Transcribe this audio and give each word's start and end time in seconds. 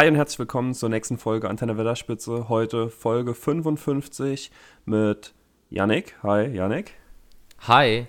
Hi 0.00 0.08
und 0.08 0.14
herzlich 0.14 0.38
willkommen 0.38 0.72
zur 0.72 0.88
nächsten 0.88 1.18
Folge 1.18 1.50
Antenne 1.50 1.76
Wetterspitze. 1.76 2.48
Heute 2.48 2.88
Folge 2.88 3.34
55 3.34 4.50
mit 4.86 5.34
Yannick. 5.68 6.16
Hi, 6.22 6.46
Yannick. 6.46 6.92
Hi. 7.68 8.06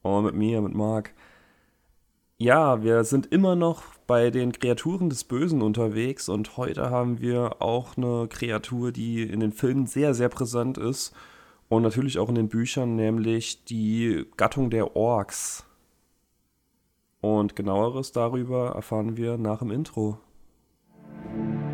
Und 0.00 0.24
mit 0.24 0.34
mir, 0.34 0.62
mit 0.62 0.72
Marc. 0.72 1.12
Ja, 2.38 2.82
wir 2.82 3.04
sind 3.04 3.26
immer 3.26 3.56
noch 3.56 3.82
bei 4.06 4.30
den 4.30 4.52
Kreaturen 4.52 5.10
des 5.10 5.24
Bösen 5.24 5.60
unterwegs 5.60 6.30
und 6.30 6.56
heute 6.56 6.88
haben 6.88 7.20
wir 7.20 7.60
auch 7.60 7.98
eine 7.98 8.26
Kreatur, 8.28 8.90
die 8.90 9.22
in 9.22 9.40
den 9.40 9.52
Filmen 9.52 9.84
sehr, 9.84 10.14
sehr 10.14 10.30
präsent 10.30 10.78
ist 10.78 11.14
und 11.68 11.82
natürlich 11.82 12.18
auch 12.18 12.30
in 12.30 12.36
den 12.36 12.48
Büchern, 12.48 12.96
nämlich 12.96 13.66
die 13.66 14.24
Gattung 14.38 14.70
der 14.70 14.96
Orks. 14.96 15.66
Und 17.20 17.54
genaueres 17.54 18.12
darüber 18.12 18.70
erfahren 18.70 19.18
wir 19.18 19.36
nach 19.36 19.58
dem 19.58 19.70
Intro. 19.70 20.20
thank 21.16 21.34
you 21.34 21.67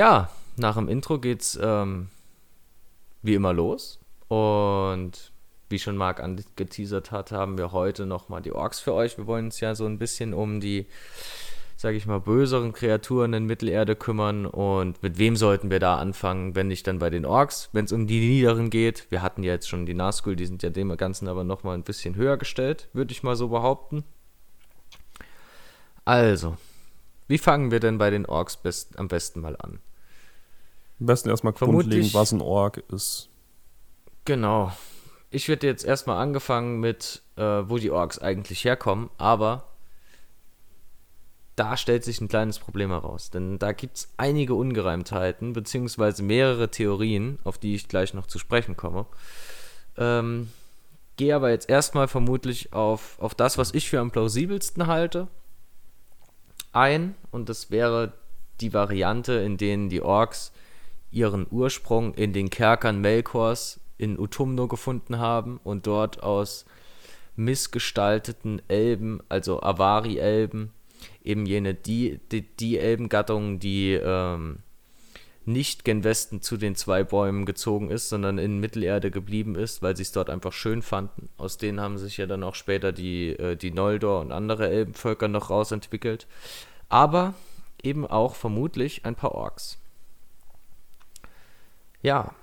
Ja, 0.00 0.30
nach 0.56 0.76
dem 0.76 0.88
Intro 0.88 1.18
geht's 1.18 1.58
ähm, 1.62 2.08
wie 3.20 3.34
immer 3.34 3.52
los. 3.52 4.00
Und 4.28 5.30
wie 5.68 5.78
schon 5.78 5.98
Marc 5.98 6.20
angeteasert 6.20 7.10
hat, 7.10 7.32
haben 7.32 7.58
wir 7.58 7.72
heute 7.72 8.06
nochmal 8.06 8.40
die 8.40 8.52
Orks 8.52 8.80
für 8.80 8.94
euch. 8.94 9.18
Wir 9.18 9.26
wollen 9.26 9.44
uns 9.44 9.60
ja 9.60 9.74
so 9.74 9.84
ein 9.84 9.98
bisschen 9.98 10.32
um 10.32 10.58
die, 10.58 10.86
sage 11.76 11.98
ich 11.98 12.06
mal, 12.06 12.18
böseren 12.18 12.72
Kreaturen 12.72 13.34
in 13.34 13.44
Mittelerde 13.44 13.94
kümmern. 13.94 14.46
Und 14.46 15.02
mit 15.02 15.18
wem 15.18 15.36
sollten 15.36 15.70
wir 15.70 15.80
da 15.80 15.98
anfangen, 15.98 16.54
wenn 16.54 16.68
nicht 16.68 16.86
dann 16.86 16.98
bei 16.98 17.10
den 17.10 17.26
Orks, 17.26 17.68
wenn 17.74 17.84
es 17.84 17.92
um 17.92 18.06
die 18.06 18.20
Niederen 18.20 18.70
geht. 18.70 19.06
Wir 19.10 19.20
hatten 19.20 19.42
ja 19.42 19.52
jetzt 19.52 19.68
schon 19.68 19.84
die 19.84 19.92
Nazgul, 19.92 20.34
die 20.34 20.46
sind 20.46 20.62
ja 20.62 20.70
dem 20.70 20.96
Ganzen 20.96 21.28
aber 21.28 21.44
nochmal 21.44 21.74
ein 21.74 21.84
bisschen 21.84 22.14
höher 22.14 22.38
gestellt, 22.38 22.88
würde 22.94 23.12
ich 23.12 23.22
mal 23.22 23.36
so 23.36 23.48
behaupten. 23.48 24.04
Also, 26.06 26.56
wie 27.28 27.36
fangen 27.36 27.70
wir 27.70 27.80
denn 27.80 27.98
bei 27.98 28.08
den 28.08 28.24
Orks 28.24 28.56
best, 28.56 28.98
am 28.98 29.08
besten 29.08 29.42
mal 29.42 29.56
an? 29.58 29.78
Am 31.00 31.06
besten 31.06 31.30
erstmal 31.30 31.52
grundlegend, 31.54 32.14
was 32.14 32.32
ein 32.32 32.42
Ork 32.42 32.84
ist. 32.92 33.28
Genau. 34.24 34.72
Ich 35.30 35.48
werde 35.48 35.66
jetzt 35.66 35.84
erstmal 35.84 36.18
angefangen 36.18 36.80
mit, 36.80 37.22
äh, 37.36 37.42
wo 37.42 37.78
die 37.78 37.90
Orks 37.90 38.18
eigentlich 38.18 38.64
herkommen, 38.64 39.10
aber 39.16 39.64
da 41.56 41.76
stellt 41.76 42.04
sich 42.04 42.20
ein 42.20 42.28
kleines 42.28 42.58
Problem 42.58 42.90
heraus. 42.90 43.30
Denn 43.30 43.58
da 43.58 43.72
gibt 43.72 43.96
es 43.96 44.08
einige 44.16 44.54
Ungereimtheiten, 44.54 45.52
beziehungsweise 45.52 46.22
mehrere 46.22 46.70
Theorien, 46.70 47.38
auf 47.44 47.58
die 47.58 47.74
ich 47.74 47.88
gleich 47.88 48.14
noch 48.14 48.26
zu 48.26 48.38
sprechen 48.38 48.76
komme. 48.76 49.06
Ähm, 49.96 50.48
Gehe 51.20 51.36
aber 51.36 51.50
jetzt 51.50 51.68
erstmal 51.68 52.08
vermutlich 52.08 52.72
auf, 52.72 53.18
auf 53.20 53.34
das, 53.34 53.58
was 53.58 53.74
ich 53.74 53.90
für 53.90 54.00
am 54.00 54.10
plausibelsten 54.10 54.86
halte, 54.86 55.28
ein. 56.72 57.14
Und 57.30 57.50
das 57.50 57.70
wäre 57.70 58.14
die 58.62 58.72
Variante, 58.72 59.34
in 59.34 59.58
denen 59.58 59.90
die 59.90 60.00
Orks 60.00 60.50
ihren 61.10 61.46
Ursprung 61.50 62.14
in 62.14 62.32
den 62.32 62.50
Kerkern 62.50 63.00
Melkors 63.00 63.80
in 63.98 64.18
Utumno 64.18 64.68
gefunden 64.68 65.18
haben 65.18 65.60
und 65.62 65.86
dort 65.86 66.22
aus 66.22 66.64
missgestalteten 67.36 68.62
Elben, 68.68 69.20
also 69.28 69.62
Avari-Elben, 69.62 70.72
eben 71.24 71.46
jene 71.46 71.74
die, 71.74 72.20
die, 72.30 72.42
die 72.42 72.78
Elbengattung, 72.78 73.58
die 73.58 73.92
ähm, 73.92 74.58
nicht 75.46 75.84
gen 75.84 76.04
Westen 76.04 76.42
zu 76.42 76.56
den 76.56 76.76
zwei 76.76 77.02
Bäumen 77.02 77.46
gezogen 77.46 77.90
ist, 77.90 78.08
sondern 78.08 78.38
in 78.38 78.60
Mittelerde 78.60 79.10
geblieben 79.10 79.54
ist, 79.54 79.82
weil 79.82 79.96
sie 79.96 80.02
es 80.02 80.12
dort 80.12 80.30
einfach 80.30 80.52
schön 80.52 80.82
fanden. 80.82 81.28
Aus 81.36 81.56
denen 81.56 81.80
haben 81.80 81.98
sich 81.98 82.18
ja 82.18 82.26
dann 82.26 82.42
auch 82.42 82.54
später 82.54 82.92
die, 82.92 83.30
äh, 83.30 83.56
die 83.56 83.70
Noldor 83.70 84.20
und 84.20 84.32
andere 84.32 84.68
Elbenvölker 84.68 85.28
noch 85.28 85.50
rausentwickelt. 85.50 86.26
Aber 86.88 87.34
eben 87.82 88.06
auch 88.06 88.34
vermutlich 88.34 89.04
ein 89.04 89.14
paar 89.14 89.32
Orks. 89.32 89.79
Ja, 92.02 92.34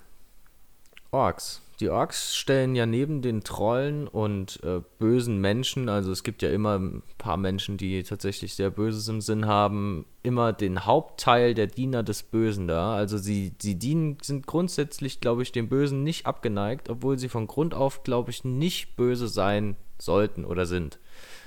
Orks. 1.12 1.62
Die 1.80 1.90
Orks 1.90 2.36
stellen 2.36 2.76
ja 2.76 2.88
neben 2.88 3.22
den 3.22 3.44
Trollen 3.44 4.08
und 4.08 4.60
äh, 4.64 4.82
bösen 4.98 5.40
Menschen, 5.40 5.90
also 5.90 6.12
es 6.12 6.24
gibt 6.24 6.42
ja 6.42 6.50
immer 6.50 6.80
ein 6.80 7.04
paar 7.20 7.38
Menschen, 7.38 7.78
die 7.78 8.02
tatsächlich 8.02 8.56
sehr 8.56 8.72
Böses 8.72 9.08
im 9.08 9.22
Sinn 9.22 9.46
haben, 9.46 10.06
immer 10.24 10.54
den 10.54 10.86
Hauptteil 10.86 11.54
der 11.54 11.68
Diener 11.68 12.02
des 12.02 12.24
Bösen 12.24 12.68
da. 12.68 12.96
Also 12.96 13.20
sie, 13.20 13.54
sie 13.62 13.76
dienen, 13.76 14.18
sind 14.24 14.48
grundsätzlich, 14.48 15.22
glaube 15.22 15.44
ich, 15.44 15.52
dem 15.52 15.70
Bösen 15.70 16.04
nicht 16.04 16.26
abgeneigt, 16.26 16.90
obwohl 16.90 17.20
sie 17.20 17.30
von 17.30 17.46
Grund 17.46 17.76
auf, 17.76 18.04
glaube 18.04 18.32
ich, 18.32 18.44
nicht 18.44 18.96
böse 18.96 19.28
sein 19.28 19.76
sollten 20.00 20.46
oder 20.46 20.66
sind. 20.66 20.98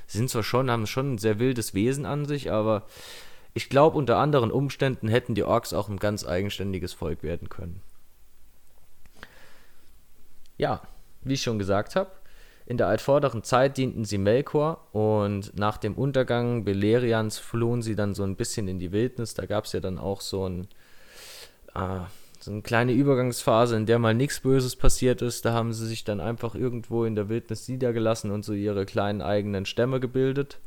Sie 0.06 0.18
sind 0.18 0.30
zwar 0.30 0.44
schon, 0.44 0.70
haben 0.70 0.86
schon 0.86 1.14
ein 1.14 1.18
sehr 1.18 1.40
wildes 1.40 1.74
Wesen 1.74 2.06
an 2.06 2.24
sich, 2.24 2.52
aber 2.52 2.86
ich 3.52 3.68
glaube, 3.68 3.98
unter 3.98 4.18
anderen 4.18 4.52
Umständen 4.52 5.08
hätten 5.08 5.34
die 5.34 5.44
Orks 5.44 5.72
auch 5.72 5.88
ein 5.88 5.98
ganz 5.98 6.24
eigenständiges 6.24 6.92
Volk 6.92 7.24
werden 7.24 7.48
können 7.48 7.82
ja, 10.60 10.82
wie 11.22 11.34
ich 11.34 11.42
schon 11.42 11.58
gesagt 11.58 11.96
habe, 11.96 12.10
in 12.66 12.76
der 12.76 12.86
altvorderen 12.86 13.42
Zeit 13.42 13.78
dienten 13.78 14.04
sie 14.04 14.18
Melkor 14.18 14.86
und 14.92 15.58
nach 15.58 15.78
dem 15.78 15.94
Untergang 15.94 16.64
Belerians 16.64 17.38
flohen 17.38 17.82
sie 17.82 17.96
dann 17.96 18.14
so 18.14 18.22
ein 18.22 18.36
bisschen 18.36 18.68
in 18.68 18.78
die 18.78 18.92
Wildnis. 18.92 19.34
Da 19.34 19.46
gab 19.46 19.64
es 19.64 19.72
ja 19.72 19.80
dann 19.80 19.98
auch 19.98 20.20
so, 20.20 20.48
ein, 20.48 20.68
äh, 21.74 22.00
so 22.38 22.52
eine 22.52 22.62
kleine 22.62 22.92
Übergangsphase, 22.92 23.74
in 23.74 23.86
der 23.86 23.98
mal 23.98 24.14
nichts 24.14 24.40
Böses 24.40 24.76
passiert 24.76 25.22
ist. 25.22 25.44
Da 25.46 25.52
haben 25.52 25.72
sie 25.72 25.86
sich 25.86 26.04
dann 26.04 26.20
einfach 26.20 26.54
irgendwo 26.54 27.04
in 27.04 27.16
der 27.16 27.28
Wildnis 27.28 27.66
niedergelassen 27.68 28.30
und 28.30 28.44
so 28.44 28.52
ihre 28.52 28.86
kleinen 28.86 29.22
eigenen 29.22 29.66
Stämme 29.66 29.98
gebildet. 29.98 30.58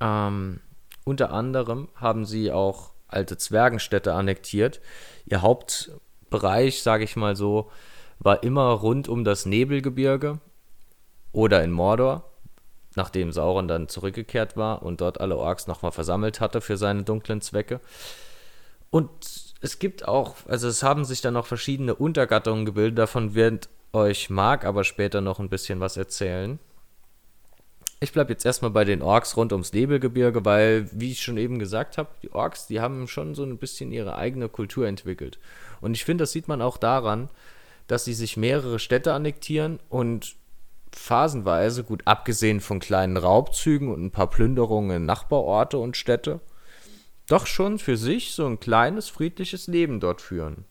Ähm, 0.00 0.60
unter 1.04 1.32
anderem 1.32 1.88
haben 1.96 2.24
sie 2.24 2.50
auch 2.50 2.92
alte 3.08 3.36
Zwergenstädte 3.36 4.14
annektiert. 4.14 4.80
Ihr 5.26 5.42
Hauptbereich, 5.42 6.82
sage 6.82 7.04
ich 7.04 7.16
mal 7.16 7.36
so, 7.36 7.70
war 8.18 8.42
immer 8.42 8.70
rund 8.70 9.08
um 9.08 9.24
das 9.24 9.46
Nebelgebirge 9.46 10.38
oder 11.32 11.62
in 11.62 11.70
Mordor, 11.70 12.24
nachdem 12.94 13.32
Sauron 13.32 13.68
dann 13.68 13.88
zurückgekehrt 13.88 14.56
war 14.56 14.82
und 14.82 15.00
dort 15.00 15.20
alle 15.20 15.36
Orks 15.36 15.66
nochmal 15.66 15.92
versammelt 15.92 16.40
hatte 16.40 16.60
für 16.60 16.76
seine 16.76 17.02
dunklen 17.02 17.40
Zwecke. 17.40 17.80
Und 18.90 19.10
es 19.60 19.78
gibt 19.78 20.06
auch, 20.08 20.34
also 20.46 20.68
es 20.68 20.82
haben 20.82 21.04
sich 21.04 21.20
dann 21.20 21.34
noch 21.34 21.46
verschiedene 21.46 21.94
Untergattungen 21.94 22.64
gebildet, 22.64 22.98
davon 22.98 23.34
wird 23.34 23.68
euch 23.92 24.30
Mark 24.30 24.64
aber 24.64 24.84
später 24.84 25.20
noch 25.20 25.38
ein 25.38 25.48
bisschen 25.48 25.80
was 25.80 25.96
erzählen. 25.96 26.58
Ich 28.00 28.12
bleibe 28.12 28.32
jetzt 28.32 28.44
erstmal 28.44 28.70
bei 28.70 28.84
den 28.84 29.00
Orks 29.00 29.36
rund 29.38 29.52
ums 29.52 29.72
Nebelgebirge, 29.72 30.44
weil, 30.44 30.88
wie 30.92 31.12
ich 31.12 31.22
schon 31.22 31.38
eben 31.38 31.58
gesagt 31.58 31.96
habe, 31.96 32.10
die 32.22 32.30
Orks, 32.32 32.66
die 32.66 32.80
haben 32.80 33.08
schon 33.08 33.34
so 33.34 33.42
ein 33.42 33.56
bisschen 33.56 33.90
ihre 33.90 34.16
eigene 34.16 34.50
Kultur 34.50 34.86
entwickelt. 34.86 35.38
Und 35.80 35.94
ich 35.94 36.04
finde, 36.04 36.22
das 36.22 36.32
sieht 36.32 36.46
man 36.46 36.60
auch 36.60 36.76
daran, 36.76 37.30
dass 37.86 38.04
sie 38.04 38.14
sich 38.14 38.36
mehrere 38.36 38.78
Städte 38.78 39.12
annektieren 39.12 39.78
und 39.88 40.36
phasenweise, 40.92 41.84
gut 41.84 42.02
abgesehen 42.06 42.60
von 42.60 42.80
kleinen 42.80 43.16
Raubzügen 43.16 43.92
und 43.92 44.02
ein 44.02 44.10
paar 44.10 44.30
Plünderungen 44.30 44.96
in 44.96 45.06
Nachbarorte 45.06 45.78
und 45.78 45.96
Städte, 45.96 46.40
doch 47.28 47.46
schon 47.46 47.78
für 47.78 47.96
sich 47.96 48.32
so 48.32 48.46
ein 48.46 48.60
kleines 48.60 49.08
friedliches 49.08 49.66
Leben 49.66 50.00
dort 50.00 50.20
führen. 50.20 50.64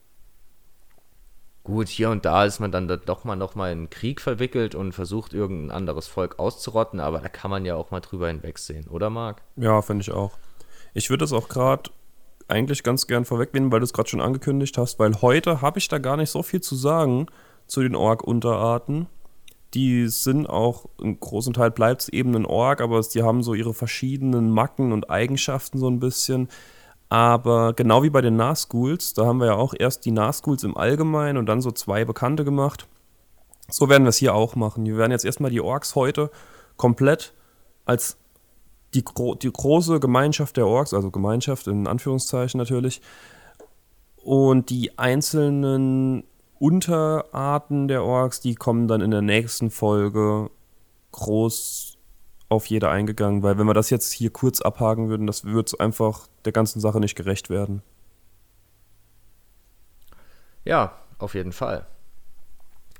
Gut, 1.64 1.88
hier 1.88 2.10
und 2.10 2.24
da 2.24 2.44
ist 2.44 2.60
man 2.60 2.70
dann 2.70 2.86
doch 3.06 3.24
mal 3.24 3.34
noch 3.34 3.56
mal 3.56 3.72
in 3.72 3.90
Krieg 3.90 4.20
verwickelt 4.20 4.74
und 4.76 4.92
versucht 4.92 5.32
irgendein 5.32 5.76
anderes 5.76 6.06
Volk 6.06 6.38
auszurotten, 6.38 7.00
aber 7.00 7.18
da 7.18 7.28
kann 7.28 7.50
man 7.50 7.64
ja 7.64 7.74
auch 7.74 7.90
mal 7.90 8.00
drüber 8.00 8.28
hinwegsehen, 8.28 8.86
oder 8.86 9.10
Marc? 9.10 9.42
Ja, 9.56 9.82
finde 9.82 10.02
ich 10.02 10.12
auch. 10.12 10.38
Ich 10.94 11.10
würde 11.10 11.24
das 11.24 11.32
auch 11.32 11.48
gerade 11.48 11.90
eigentlich 12.48 12.82
ganz 12.82 13.06
gern 13.06 13.24
vorwegnehmen, 13.24 13.72
weil 13.72 13.80
du 13.80 13.84
es 13.84 13.92
gerade 13.92 14.08
schon 14.08 14.20
angekündigt 14.20 14.78
hast, 14.78 14.98
weil 14.98 15.20
heute 15.20 15.60
habe 15.62 15.78
ich 15.78 15.88
da 15.88 15.98
gar 15.98 16.16
nicht 16.16 16.30
so 16.30 16.42
viel 16.42 16.60
zu 16.60 16.76
sagen 16.76 17.26
zu 17.66 17.82
den 17.82 17.96
Ork-Unterarten. 17.96 19.08
Die 19.74 20.06
sind 20.08 20.48
auch, 20.48 20.86
im 21.00 21.18
großen 21.18 21.52
Teil 21.52 21.70
bleibt 21.70 22.02
es 22.02 22.08
eben 22.08 22.34
ein 22.34 22.46
Ork, 22.46 22.80
aber 22.80 23.00
die 23.00 23.22
haben 23.22 23.42
so 23.42 23.54
ihre 23.54 23.74
verschiedenen 23.74 24.50
Macken 24.50 24.92
und 24.92 25.10
Eigenschaften 25.10 25.78
so 25.78 25.88
ein 25.88 25.98
bisschen. 25.98 26.48
Aber 27.08 27.72
genau 27.74 28.02
wie 28.02 28.10
bei 28.10 28.20
den 28.20 28.36
Nazguls, 28.36 29.12
da 29.14 29.26
haben 29.26 29.38
wir 29.38 29.46
ja 29.46 29.54
auch 29.54 29.74
erst 29.78 30.04
die 30.04 30.10
Nazguls 30.12 30.64
im 30.64 30.76
Allgemeinen 30.76 31.36
und 31.36 31.46
dann 31.46 31.60
so 31.60 31.70
zwei 31.70 32.04
Bekannte 32.04 32.44
gemacht. 32.44 32.86
So 33.68 33.88
werden 33.88 34.04
wir 34.04 34.10
es 34.10 34.16
hier 34.16 34.34
auch 34.34 34.54
machen. 34.54 34.86
Wir 34.86 34.96
werden 34.96 35.12
jetzt 35.12 35.24
erstmal 35.24 35.50
die 35.50 35.60
Orks 35.60 35.94
heute 35.94 36.30
komplett 36.76 37.32
als 37.84 38.16
die, 38.96 39.04
die 39.42 39.52
große 39.52 40.00
Gemeinschaft 40.00 40.56
der 40.56 40.66
Orks, 40.66 40.94
also 40.94 41.10
Gemeinschaft 41.10 41.66
in 41.66 41.86
Anführungszeichen 41.86 42.58
natürlich, 42.58 43.00
und 44.16 44.70
die 44.70 44.98
einzelnen 44.98 46.24
Unterarten 46.58 47.86
der 47.86 48.02
Orks, 48.02 48.40
die 48.40 48.54
kommen 48.54 48.88
dann 48.88 49.00
in 49.00 49.10
der 49.10 49.22
nächsten 49.22 49.70
Folge 49.70 50.50
groß 51.12 51.96
auf 52.48 52.66
jede 52.66 52.88
eingegangen, 52.88 53.42
weil 53.42 53.58
wenn 53.58 53.66
wir 53.66 53.74
das 53.74 53.90
jetzt 53.90 54.12
hier 54.12 54.30
kurz 54.30 54.60
abhaken 54.60 55.08
würden, 55.08 55.26
das 55.26 55.44
würde 55.44 55.78
einfach 55.80 56.28
der 56.44 56.52
ganzen 56.52 56.80
Sache 56.80 57.00
nicht 57.00 57.16
gerecht 57.16 57.50
werden. 57.50 57.82
Ja, 60.64 60.98
auf 61.18 61.34
jeden 61.34 61.52
Fall. 61.52 61.86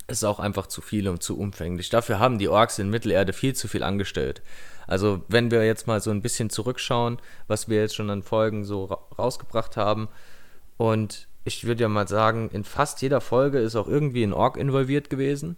Ist 0.08 0.24
auch 0.24 0.38
einfach 0.38 0.68
zu 0.68 0.80
viel 0.80 1.08
und 1.08 1.22
zu 1.22 1.38
umfänglich. 1.38 1.90
Dafür 1.90 2.18
haben 2.20 2.38
die 2.38 2.48
Orks 2.48 2.78
in 2.78 2.90
Mittelerde 2.90 3.32
viel 3.32 3.54
zu 3.54 3.66
viel 3.66 3.82
angestellt. 3.82 4.42
Also, 4.86 5.24
wenn 5.28 5.50
wir 5.50 5.66
jetzt 5.66 5.88
mal 5.88 6.00
so 6.00 6.10
ein 6.10 6.22
bisschen 6.22 6.48
zurückschauen, 6.48 7.18
was 7.48 7.68
wir 7.68 7.80
jetzt 7.80 7.96
schon 7.96 8.08
an 8.10 8.22
Folgen 8.22 8.64
so 8.64 8.84
ra 8.84 8.98
rausgebracht 9.18 9.76
haben, 9.76 10.08
und 10.76 11.26
ich 11.44 11.64
würde 11.64 11.82
ja 11.82 11.88
mal 11.88 12.06
sagen, 12.06 12.50
in 12.52 12.64
fast 12.64 13.02
jeder 13.02 13.20
Folge 13.20 13.58
ist 13.58 13.76
auch 13.76 13.88
irgendwie 13.88 14.22
ein 14.22 14.32
Ork 14.32 14.56
involviert 14.56 15.10
gewesen. 15.10 15.56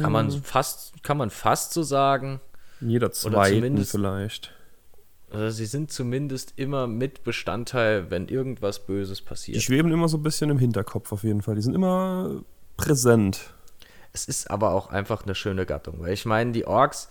Kann 0.00 0.12
man 0.12 0.32
hm. 0.32 0.42
fast, 0.42 1.02
kann 1.02 1.16
man 1.16 1.30
fast 1.30 1.72
so 1.72 1.82
sagen. 1.82 2.40
Jeder 2.80 3.10
zweiten 3.12 3.84
vielleicht. 3.84 4.52
Also 5.32 5.50
sie 5.50 5.66
sind 5.66 5.90
zumindest 5.90 6.54
immer 6.56 6.86
mit 6.86 7.24
Bestandteil, 7.24 8.10
wenn 8.10 8.28
irgendwas 8.28 8.84
Böses 8.84 9.22
passiert. 9.22 9.56
Die 9.56 9.62
schweben 9.62 9.90
immer 9.90 10.08
so 10.08 10.18
ein 10.18 10.22
bisschen 10.22 10.50
im 10.50 10.58
Hinterkopf 10.58 11.10
auf 11.12 11.24
jeden 11.24 11.40
Fall. 11.40 11.54
Die 11.54 11.62
sind 11.62 11.74
immer 11.74 12.42
präsent. 12.76 13.54
Es 14.12 14.26
ist 14.26 14.50
aber 14.50 14.72
auch 14.72 14.88
einfach 14.90 15.24
eine 15.24 15.34
schöne 15.34 15.64
Gattung, 15.64 16.00
weil 16.00 16.12
ich 16.12 16.26
meine, 16.26 16.52
die 16.52 16.66
Orks, 16.66 17.08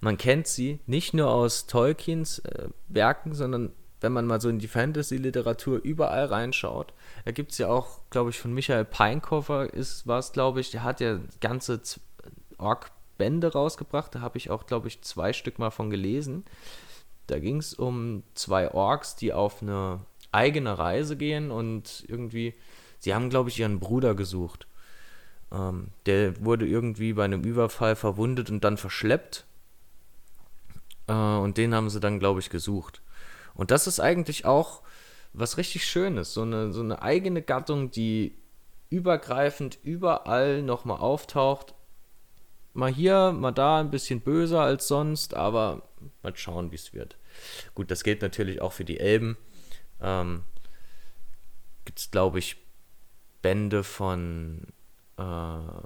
man 0.00 0.18
kennt 0.18 0.46
sie 0.46 0.80
nicht 0.86 1.14
nur 1.14 1.30
aus 1.30 1.66
Tolkiens 1.66 2.40
äh, 2.40 2.68
Werken, 2.88 3.34
sondern 3.34 3.72
wenn 4.02 4.12
man 4.12 4.26
mal 4.26 4.40
so 4.40 4.50
in 4.50 4.58
die 4.58 4.68
Fantasy-Literatur 4.68 5.80
überall 5.82 6.26
reinschaut, 6.26 6.92
da 7.24 7.30
gibt 7.30 7.52
es 7.52 7.58
ja 7.58 7.68
auch, 7.68 8.00
glaube 8.10 8.30
ich, 8.30 8.38
von 8.38 8.52
Michael 8.52 8.84
Peinkofer 8.84 9.72
ist 9.72 10.06
was, 10.06 10.32
glaube 10.32 10.60
ich, 10.60 10.70
der 10.72 10.82
hat 10.82 11.00
ja 11.00 11.20
ganze 11.40 11.80
Ork-Bände 12.58 13.52
rausgebracht, 13.52 14.14
da 14.14 14.20
habe 14.20 14.36
ich 14.36 14.50
auch, 14.50 14.66
glaube 14.66 14.88
ich, 14.88 15.00
zwei 15.02 15.32
Stück 15.32 15.58
mal 15.58 15.70
von 15.70 15.88
gelesen. 15.88 16.44
Da 17.26 17.38
ging 17.38 17.58
es 17.58 17.74
um 17.74 18.22
zwei 18.34 18.72
Orks, 18.72 19.16
die 19.16 19.32
auf 19.32 19.62
eine 19.62 20.00
eigene 20.32 20.78
Reise 20.78 21.16
gehen 21.16 21.50
und 21.50 22.04
irgendwie, 22.08 22.54
sie 22.98 23.14
haben, 23.14 23.30
glaube 23.30 23.50
ich, 23.50 23.58
ihren 23.60 23.80
Bruder 23.80 24.14
gesucht. 24.14 24.66
Ähm, 25.52 25.88
der 26.06 26.44
wurde 26.44 26.66
irgendwie 26.66 27.12
bei 27.12 27.24
einem 27.24 27.44
Überfall 27.44 27.94
verwundet 27.96 28.50
und 28.50 28.64
dann 28.64 28.76
verschleppt. 28.76 29.44
Äh, 31.06 31.12
und 31.12 31.58
den 31.58 31.74
haben 31.74 31.90
sie 31.90 32.00
dann, 32.00 32.18
glaube 32.18 32.40
ich, 32.40 32.50
gesucht. 32.50 33.02
Und 33.54 33.70
das 33.70 33.86
ist 33.86 34.00
eigentlich 34.00 34.46
auch 34.46 34.82
was 35.34 35.58
richtig 35.58 35.86
Schönes. 35.86 36.32
So 36.32 36.42
eine, 36.42 36.72
so 36.72 36.80
eine 36.80 37.02
eigene 37.02 37.42
Gattung, 37.42 37.90
die 37.90 38.36
übergreifend 38.90 39.78
überall 39.82 40.62
nochmal 40.62 40.98
auftaucht. 40.98 41.74
Mal 42.74 42.92
hier, 42.92 43.32
mal 43.32 43.52
da 43.52 43.80
ein 43.80 43.90
bisschen 43.90 44.20
böser 44.20 44.60
als 44.60 44.88
sonst, 44.88 45.34
aber 45.34 45.82
mal 46.22 46.34
schauen, 46.36 46.70
wie 46.70 46.76
es 46.76 46.94
wird. 46.94 47.16
Gut, 47.74 47.90
das 47.90 48.02
gilt 48.02 48.22
natürlich 48.22 48.60
auch 48.60 48.72
für 48.72 48.84
die 48.84 48.98
Elben. 48.98 49.36
Ähm, 50.00 50.42
Gibt 51.84 51.98
es, 51.98 52.10
glaube 52.10 52.38
ich, 52.38 52.56
Bände 53.42 53.84
von 53.84 54.62
ähm, 55.18 55.82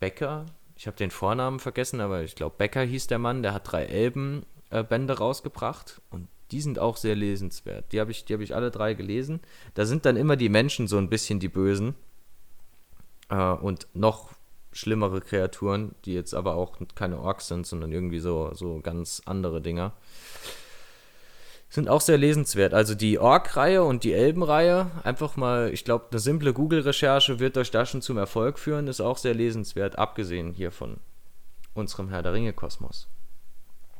Becker. 0.00 0.46
Ich 0.76 0.86
habe 0.86 0.96
den 0.96 1.10
Vornamen 1.10 1.60
vergessen, 1.60 2.00
aber 2.00 2.22
ich 2.22 2.34
glaube, 2.34 2.56
Becker 2.56 2.82
hieß 2.82 3.06
der 3.08 3.18
Mann. 3.18 3.42
Der 3.42 3.52
hat 3.52 3.70
drei 3.70 3.84
Elben-Bände 3.84 5.12
äh, 5.12 5.16
rausgebracht 5.16 6.00
und 6.10 6.28
die 6.50 6.60
sind 6.60 6.78
auch 6.78 6.96
sehr 6.96 7.16
lesenswert. 7.16 7.92
Die 7.92 8.00
habe 8.00 8.10
ich, 8.10 8.24
hab 8.30 8.40
ich 8.40 8.54
alle 8.54 8.70
drei 8.70 8.94
gelesen. 8.94 9.40
Da 9.74 9.86
sind 9.86 10.04
dann 10.04 10.16
immer 10.16 10.36
die 10.36 10.48
Menschen 10.48 10.86
so 10.86 10.98
ein 10.98 11.10
bisschen 11.10 11.40
die 11.40 11.48
Bösen. 11.48 11.94
Äh, 13.28 13.52
und 13.52 13.88
noch 13.94 14.33
schlimmere 14.74 15.20
Kreaturen, 15.20 15.94
die 16.04 16.12
jetzt 16.12 16.34
aber 16.34 16.56
auch 16.56 16.76
keine 16.94 17.20
Orks 17.20 17.48
sind, 17.48 17.66
sondern 17.66 17.92
irgendwie 17.92 18.18
so, 18.18 18.52
so 18.54 18.80
ganz 18.80 19.22
andere 19.24 19.62
Dinger. 19.62 19.92
Sind 21.70 21.88
auch 21.88 22.00
sehr 22.00 22.18
lesenswert. 22.18 22.74
Also 22.74 22.94
die 22.94 23.18
Ork-Reihe 23.18 23.82
und 23.82 24.04
die 24.04 24.12
Elben-Reihe, 24.12 24.90
einfach 25.02 25.36
mal, 25.36 25.70
ich 25.72 25.84
glaube, 25.84 26.06
eine 26.10 26.20
simple 26.20 26.52
Google-Recherche 26.52 27.40
wird 27.40 27.56
euch 27.56 27.70
da 27.70 27.86
schon 27.86 28.02
zum 28.02 28.18
Erfolg 28.18 28.58
führen, 28.58 28.86
ist 28.88 29.00
auch 29.00 29.16
sehr 29.16 29.34
lesenswert, 29.34 29.98
abgesehen 29.98 30.52
hier 30.52 30.70
von 30.70 30.98
unserem 31.72 32.10
Herr 32.10 32.22
der 32.22 32.32
Ringe-Kosmos. 32.32 33.08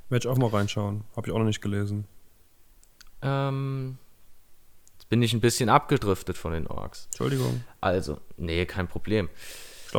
Werde 0.09 0.29
ich 0.29 0.33
auch 0.33 0.39
mal 0.39 0.51
reinschauen. 0.51 1.05
Habe 1.17 1.29
ich 1.29 1.33
auch 1.33 1.39
noch 1.39 1.47
nicht 1.47 1.63
gelesen. 1.63 2.07
Ähm, 3.23 3.99
jetzt 4.93 5.09
bin 5.09 5.23
ich 5.23 5.33
ein 5.33 5.41
bisschen 5.41 5.69
abgedriftet 5.69 6.37
von 6.37 6.53
den 6.53 6.67
Orks. 6.67 7.07
Entschuldigung. 7.07 7.65
Also, 7.81 8.19
nee, 8.37 8.67
kein 8.67 8.87
Problem. 8.87 9.29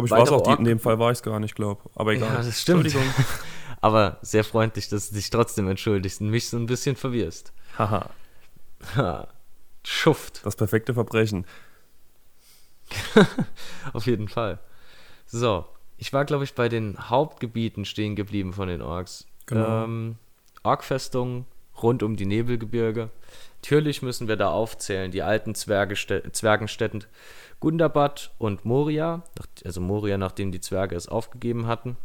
Ich 0.04 0.08
glaube, 0.08 0.08
ich 0.08 0.12
war 0.12 0.24
es 0.24 0.30
auch, 0.30 0.42
die, 0.42 0.60
in 0.60 0.66
dem 0.66 0.80
Fall 0.80 1.00
war 1.00 1.12
ich 1.12 1.20
es 1.20 1.24
gar 1.24 1.40
nicht, 1.40 1.56
glaube 1.56 1.82
Aber 1.96 2.14
egal. 2.14 2.30
Ja, 2.30 2.36
das 2.42 2.62
stimmt. 2.62 2.94
Aber 3.82 4.18
sehr 4.22 4.44
freundlich, 4.44 4.90
dass 4.90 5.10
du 5.10 5.16
dich 5.16 5.30
trotzdem 5.30 5.70
entschuldigst 5.70 6.20
und 6.20 6.30
mich 6.30 6.50
so 6.50 6.58
ein 6.58 6.66
bisschen 6.66 6.96
verwirrst. 6.96 7.54
Haha. 7.78 8.10
ha. 8.96 9.28
Schuft. 9.86 10.46
Das 10.46 10.56
perfekte 10.56 10.94
Verbrechen. 10.94 11.46
Auf 13.94 14.06
jeden 14.06 14.28
Fall. 14.28 14.60
So, 15.28 15.66
ich 15.98 16.12
war, 16.12 16.26
glaube 16.26 16.44
ich, 16.44 16.56
bei 16.56 16.68
den 16.68 16.98
Hauptgebieten 17.10 17.86
stehen 17.86 18.16
geblieben 18.16 18.52
von 18.52 18.68
den 18.68 18.82
Orks. 18.82 19.26
Genau. 19.46 19.86
Ähm, 19.86 20.16
Orkfestung, 20.64 21.46
rund 21.82 22.04
um 22.04 22.16
die 22.16 22.26
Nebelgebirge. 22.26 23.10
Natürlich 23.62 24.02
müssen 24.02 24.28
wir 24.28 24.36
da 24.36 24.50
aufzählen, 24.50 25.12
die 25.12 25.24
alten 25.24 25.56
Zwergenstädten 25.56 27.06
Gundabad 27.60 28.32
und 28.38 28.66
Moria, 28.66 29.24
also 29.64 29.82
Moria, 29.82 30.18
nachdem 30.18 30.52
die 30.52 30.60
Zwerge 30.60 30.96
es 30.96 31.08
aufgegeben 31.08 31.68
hatten. 31.68 31.98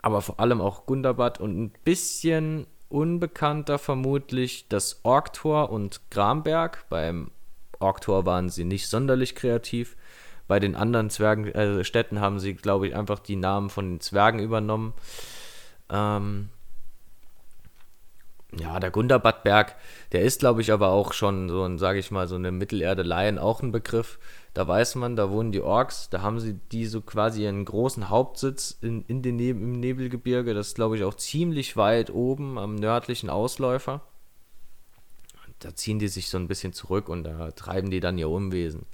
Aber 0.00 0.22
vor 0.22 0.40
allem 0.40 0.60
auch 0.60 0.86
Gundabad 0.86 1.40
und 1.40 1.60
ein 1.60 1.72
bisschen 1.84 2.66
unbekannter 2.88 3.78
vermutlich 3.78 4.66
das 4.68 5.00
Orktor 5.02 5.70
und 5.70 6.00
Gramberg. 6.10 6.88
Beim 6.88 7.30
Orktor 7.80 8.24
waren 8.24 8.48
sie 8.48 8.64
nicht 8.64 8.88
sonderlich 8.88 9.34
kreativ. 9.34 9.96
Bei 10.46 10.60
den 10.60 10.76
anderen 10.76 11.10
Zwergen, 11.10 11.46
äh, 11.46 11.82
haben 11.82 12.38
sie, 12.38 12.54
glaube 12.54 12.86
ich, 12.86 12.94
einfach 12.94 13.18
die 13.18 13.36
Namen 13.36 13.70
von 13.70 13.92
den 13.92 14.00
Zwergen 14.00 14.40
übernommen. 14.40 14.94
Ähm, 15.90 16.50
ja, 18.58 18.80
der 18.80 18.90
Gundabadberg, 18.90 19.76
der 20.12 20.22
ist, 20.22 20.40
glaube 20.40 20.60
ich, 20.60 20.72
aber 20.72 20.88
auch 20.88 21.12
schon 21.12 21.48
so 21.48 21.64
ein, 21.64 21.78
sage 21.78 21.98
ich 21.98 22.10
mal, 22.10 22.28
so 22.28 22.34
eine 22.36 22.52
Mittelerde-Laien 22.52 23.38
auch 23.38 23.62
ein 23.62 23.72
Begriff. 23.72 24.18
Da 24.52 24.68
weiß 24.68 24.94
man, 24.96 25.16
da 25.16 25.30
wohnen 25.30 25.50
die 25.50 25.60
Orks, 25.60 26.10
da 26.10 26.22
haben 26.22 26.38
sie 26.38 26.54
die 26.70 26.86
so 26.86 27.00
quasi 27.00 27.42
ihren 27.42 27.64
großen 27.64 28.08
Hauptsitz 28.08 28.78
in, 28.80 29.04
in 29.06 29.22
den 29.22 29.36
Neb 29.36 29.56
im 29.56 29.80
Nebelgebirge. 29.80 30.54
Das 30.54 30.68
ist, 30.68 30.76
glaube 30.76 30.96
ich, 30.96 31.04
auch 31.04 31.14
ziemlich 31.14 31.76
weit 31.76 32.10
oben 32.10 32.58
am 32.58 32.76
nördlichen 32.76 33.30
Ausläufer. 33.30 34.02
Da 35.58 35.74
ziehen 35.74 35.98
die 35.98 36.08
sich 36.08 36.28
so 36.28 36.38
ein 36.38 36.48
bisschen 36.48 36.72
zurück 36.72 37.08
und 37.08 37.24
da 37.24 37.50
treiben 37.52 37.90
die 37.90 38.00
dann 38.00 38.18
ihr 38.18 38.28
Unwesen. 38.28 38.86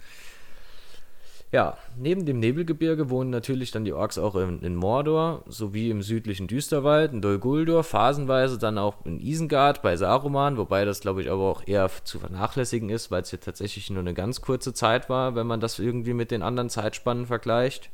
Ja, 1.52 1.76
neben 1.96 2.26
dem 2.26 2.38
Nebelgebirge 2.38 3.10
wohnen 3.10 3.30
natürlich 3.30 3.72
dann 3.72 3.84
die 3.84 3.92
Orks 3.92 4.18
auch 4.18 4.36
in, 4.36 4.60
in 4.60 4.76
Mordor, 4.76 5.42
sowie 5.48 5.90
im 5.90 6.00
südlichen 6.00 6.46
Düsterwald, 6.46 7.12
in 7.12 7.22
Dol 7.22 7.40
Guldur, 7.40 7.82
phasenweise 7.82 8.56
dann 8.56 8.78
auch 8.78 9.04
in 9.04 9.18
Isengard 9.18 9.82
bei 9.82 9.96
Saruman, 9.96 10.58
wobei 10.58 10.84
das 10.84 11.00
glaube 11.00 11.22
ich 11.22 11.30
aber 11.30 11.42
auch 11.42 11.66
eher 11.66 11.90
zu 12.04 12.20
vernachlässigen 12.20 12.88
ist, 12.88 13.10
weil 13.10 13.22
es 13.22 13.32
ja 13.32 13.38
tatsächlich 13.38 13.90
nur 13.90 13.98
eine 13.98 14.14
ganz 14.14 14.42
kurze 14.42 14.72
Zeit 14.74 15.08
war, 15.08 15.34
wenn 15.34 15.48
man 15.48 15.58
das 15.58 15.80
irgendwie 15.80 16.14
mit 16.14 16.30
den 16.30 16.42
anderen 16.42 16.70
Zeitspannen 16.70 17.26
vergleicht. 17.26 17.90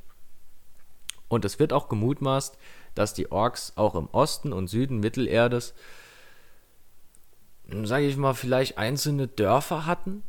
Und 1.29 1.47
es 1.47 1.59
wird 1.59 1.73
auch 1.73 1.89
gemutmaßt, 1.89 2.59
dass 2.95 3.15
die 3.15 3.33
Orks 3.33 3.73
auch 3.77 3.95
im 3.95 4.09
Osten 4.13 4.53
und 4.53 4.69
Süden 4.69 5.01
Mittelerdes, 5.01 5.75
sage 7.85 8.07
ich 8.07 8.19
mal, 8.19 8.35
vielleicht 8.35 8.77
einzelne 8.77 9.29
Dörfer 9.29 9.87
hatten, 9.87 10.23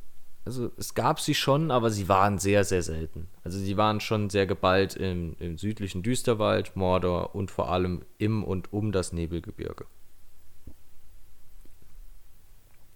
also 0.48 0.72
es 0.78 0.94
gab 0.94 1.20
sie 1.20 1.36
schon, 1.36 1.72
aber 1.72 1.90
sie 1.90 2.08
waren 2.08 2.40
sehr, 2.40 2.64
sehr 2.64 2.82
selten. 2.82 3.28
Also 3.44 3.60
sie 3.60 3.76
waren 3.76 4.00
schon 4.00 4.30
sehr 4.30 4.48
geballt 4.48 4.96
im, 4.96 5.36
im 5.40 5.58
südlichen 5.58 6.04
Düsterwald, 6.04 6.78
Mordor 6.78 7.36
und 7.36 7.52
vor 7.52 7.70
allem 7.70 8.06
im 8.18 8.46
und 8.46 8.72
um 8.72 8.94
das 8.94 9.12
Nebelgebirge. 9.12 9.86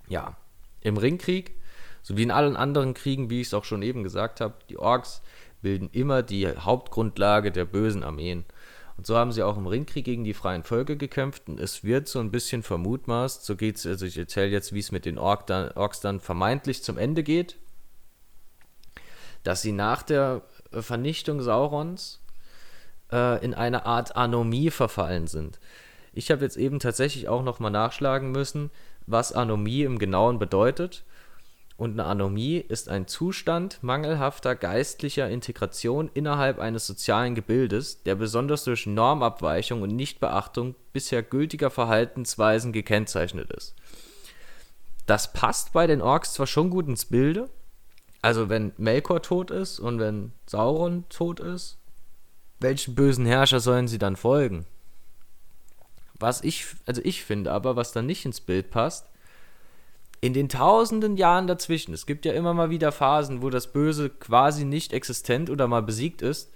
Ja, 0.08 0.38
im 0.80 0.96
Ringkrieg, 0.96 1.54
sowie 2.02 2.24
in 2.24 2.32
allen 2.32 2.56
anderen 2.56 2.94
Kriegen, 2.94 3.30
wie 3.30 3.42
ich 3.42 3.48
es 3.48 3.54
auch 3.54 3.66
schon 3.66 3.82
eben 3.82 4.04
gesagt 4.04 4.40
habe, 4.40 4.54
die 4.70 4.80
Orks 4.80 5.22
bilden 5.62 5.90
immer 5.92 6.24
die 6.24 6.48
Hauptgrundlage 6.48 7.52
der 7.52 7.66
bösen 7.66 8.06
Armeen. 8.06 8.46
Und 9.02 9.08
so 9.08 9.18
haben 9.18 9.32
sie 9.32 9.42
auch 9.42 9.58
im 9.58 9.66
Ringkrieg 9.66 10.06
gegen 10.06 10.24
die 10.24 10.36
freien 10.36 10.62
Völker 10.62 10.96
gekämpft 10.96 11.50
und 11.50 11.60
es 11.60 11.84
wird 11.84 12.08
so 12.08 12.20
ein 12.20 12.30
bisschen 12.30 12.62
vermutmaßt, 12.62 13.44
so 13.44 13.56
geht's, 13.56 13.88
also 13.88 14.06
ich 14.06 14.16
erzähle 14.16 14.52
jetzt, 14.52 14.74
wie 14.74 14.80
es 14.80 14.92
mit 14.92 15.06
den 15.06 15.18
Ork 15.18 15.48
dann, 15.48 15.72
Orks 15.72 16.02
dann 16.02 16.20
vermeintlich 16.20 16.84
zum 16.84 17.00
Ende 17.00 17.24
geht, 17.24 17.58
dass 19.42 19.64
sie 19.64 19.72
nach 19.72 20.04
der 20.04 20.44
Vernichtung 20.72 21.42
Saurons 21.42 22.22
äh, 23.12 23.44
in 23.44 23.56
eine 23.56 23.88
Art 23.88 24.16
Anomie 24.16 24.70
verfallen 24.70 25.26
sind. 25.26 25.60
Ich 26.14 26.30
habe 26.30 26.44
jetzt 26.44 26.58
eben 26.58 26.78
tatsächlich 26.78 27.28
auch 27.28 27.42
nochmal 27.42 27.72
nachschlagen 27.72 28.30
müssen, 28.30 28.70
was 29.08 29.34
Anomie 29.34 29.82
im 29.82 29.98
Genauen 29.98 30.38
bedeutet. 30.38 31.06
Und 31.82 31.94
eine 31.94 32.06
Anomie 32.06 32.58
ist 32.58 32.90
ein 32.90 33.08
Zustand 33.08 33.80
mangelhafter 33.82 34.56
geistlicher 34.56 35.28
Integration 35.32 36.12
innerhalb 36.14 36.60
eines 36.60 36.86
sozialen 36.86 37.34
Gebildes, 37.34 38.04
der 38.04 38.14
besonders 38.14 38.66
durch 38.66 38.86
Normabweichung 38.86 39.82
und 39.82 39.96
Nichtbeachtung 39.96 40.76
bisher 40.94 41.24
gültiger 41.24 41.72
Verhaltensweisen 41.72 42.72
gekennzeichnet 42.72 43.52
ist. 43.52 43.74
Das 45.08 45.34
passt 45.34 45.74
bei 45.74 45.88
den 45.88 46.04
Orks 46.04 46.34
zwar 46.34 46.46
schon 46.46 46.70
gut 46.70 46.88
ins 46.88 47.06
Bilde, 47.06 47.50
also 48.22 48.48
wenn 48.48 48.74
Melkor 48.78 49.24
tot 49.24 49.50
ist 49.50 49.80
und 49.80 49.98
wenn 49.98 50.34
Sauron 50.46 51.06
tot 51.10 51.40
ist, 51.40 51.80
welchen 52.60 52.94
bösen 52.94 53.26
Herrscher 53.26 53.60
sollen 53.60 53.88
sie 53.88 53.98
dann 53.98 54.18
folgen? 54.18 54.68
Was 56.20 56.44
ich, 56.44 56.68
also 56.86 57.02
ich 57.04 57.24
finde 57.24 57.52
aber, 57.52 57.76
was 57.76 57.92
da 57.92 58.04
nicht 58.04 58.24
ins 58.24 58.40
Bild 58.40 58.70
passt, 58.70 59.11
in 60.22 60.34
den 60.34 60.50
tausenden 60.50 61.18
Jahren 61.18 61.48
dazwischen, 61.48 61.94
es 61.94 62.06
gibt 62.06 62.26
ja 62.26 62.34
immer 62.34 62.54
mal 62.54 62.70
wieder 62.70 62.92
Phasen, 62.92 63.42
wo 63.42 63.50
das 63.50 63.72
Böse 63.72 64.10
quasi 64.10 64.66
nicht 64.66 64.94
existent 64.94 65.50
oder 65.50 65.68
mal 65.68 65.82
besiegt 65.82 66.22
ist, 66.22 66.54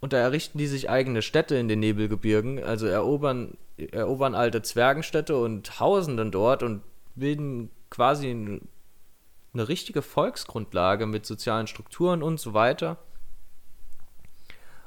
und 0.00 0.12
da 0.12 0.18
errichten 0.18 0.58
die 0.58 0.66
sich 0.66 0.90
eigene 0.90 1.22
Städte 1.22 1.56
in 1.56 1.68
den 1.68 1.80
Nebelgebirgen, 1.80 2.62
also 2.62 2.86
erobern, 2.86 3.56
erobern 3.76 4.34
alte 4.34 4.62
Zwergenstädte 4.62 5.36
und 5.36 5.80
hausen 5.80 6.16
dann 6.16 6.30
dort 6.30 6.62
und 6.62 6.82
bilden 7.16 7.70
quasi 7.90 8.30
eine 8.30 9.68
richtige 9.68 10.02
Volksgrundlage 10.02 11.06
mit 11.06 11.26
sozialen 11.26 11.66
Strukturen 11.66 12.22
und 12.22 12.38
so 12.38 12.54
weiter. 12.54 12.98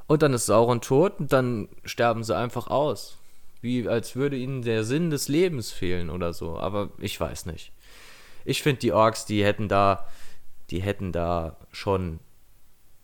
Und 0.08 0.22
dann 0.22 0.34
ist 0.34 0.46
Sauron 0.46 0.82
tot 0.82 1.20
und 1.20 1.34
dann 1.34 1.68
sterben 1.84 2.24
sie 2.24 2.36
einfach 2.36 2.68
aus. 2.68 3.18
Wie 3.62 3.88
als 3.88 4.16
würde 4.16 4.38
ihnen 4.38 4.62
der 4.62 4.84
Sinn 4.84 5.10
des 5.10 5.28
Lebens 5.28 5.72
fehlen 5.72 6.10
oder 6.10 6.34
so. 6.34 6.58
Aber 6.58 6.90
ich 6.98 7.20
weiß 7.20 7.46
nicht. 7.46 7.72
Ich 8.46 8.64
finde 8.64 8.80
die 8.80 8.92
Orks, 8.92 9.26
die 9.26 9.44
hätten 9.44 9.68
da, 9.68 10.06
die 10.70 10.82
hätten 10.82 11.12
da 11.12 11.58
schon, 11.72 12.20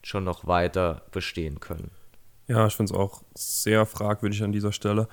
schon 0.04 0.24
noch 0.24 0.48
weiter 0.48 1.02
bestehen 1.12 1.60
können. 1.60 1.92
Ja, 2.48 2.68
ich 2.68 2.76
finde 2.76 2.94
es 2.94 3.00
auch 3.00 3.22
sehr 3.36 3.86
fragwürdig 3.86 4.44
an 4.44 4.52
dieser 4.52 4.72
Stelle. 4.72 5.08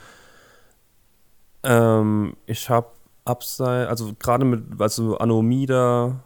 Ähm, 1.65 2.37
ich 2.47 2.71
habe 2.71 2.89
abseits, 3.25 3.89
also 3.89 4.15
gerade 4.19 4.45
mit, 4.45 4.81
als 4.81 4.97
du 4.97 5.17
Anomida 5.17 6.21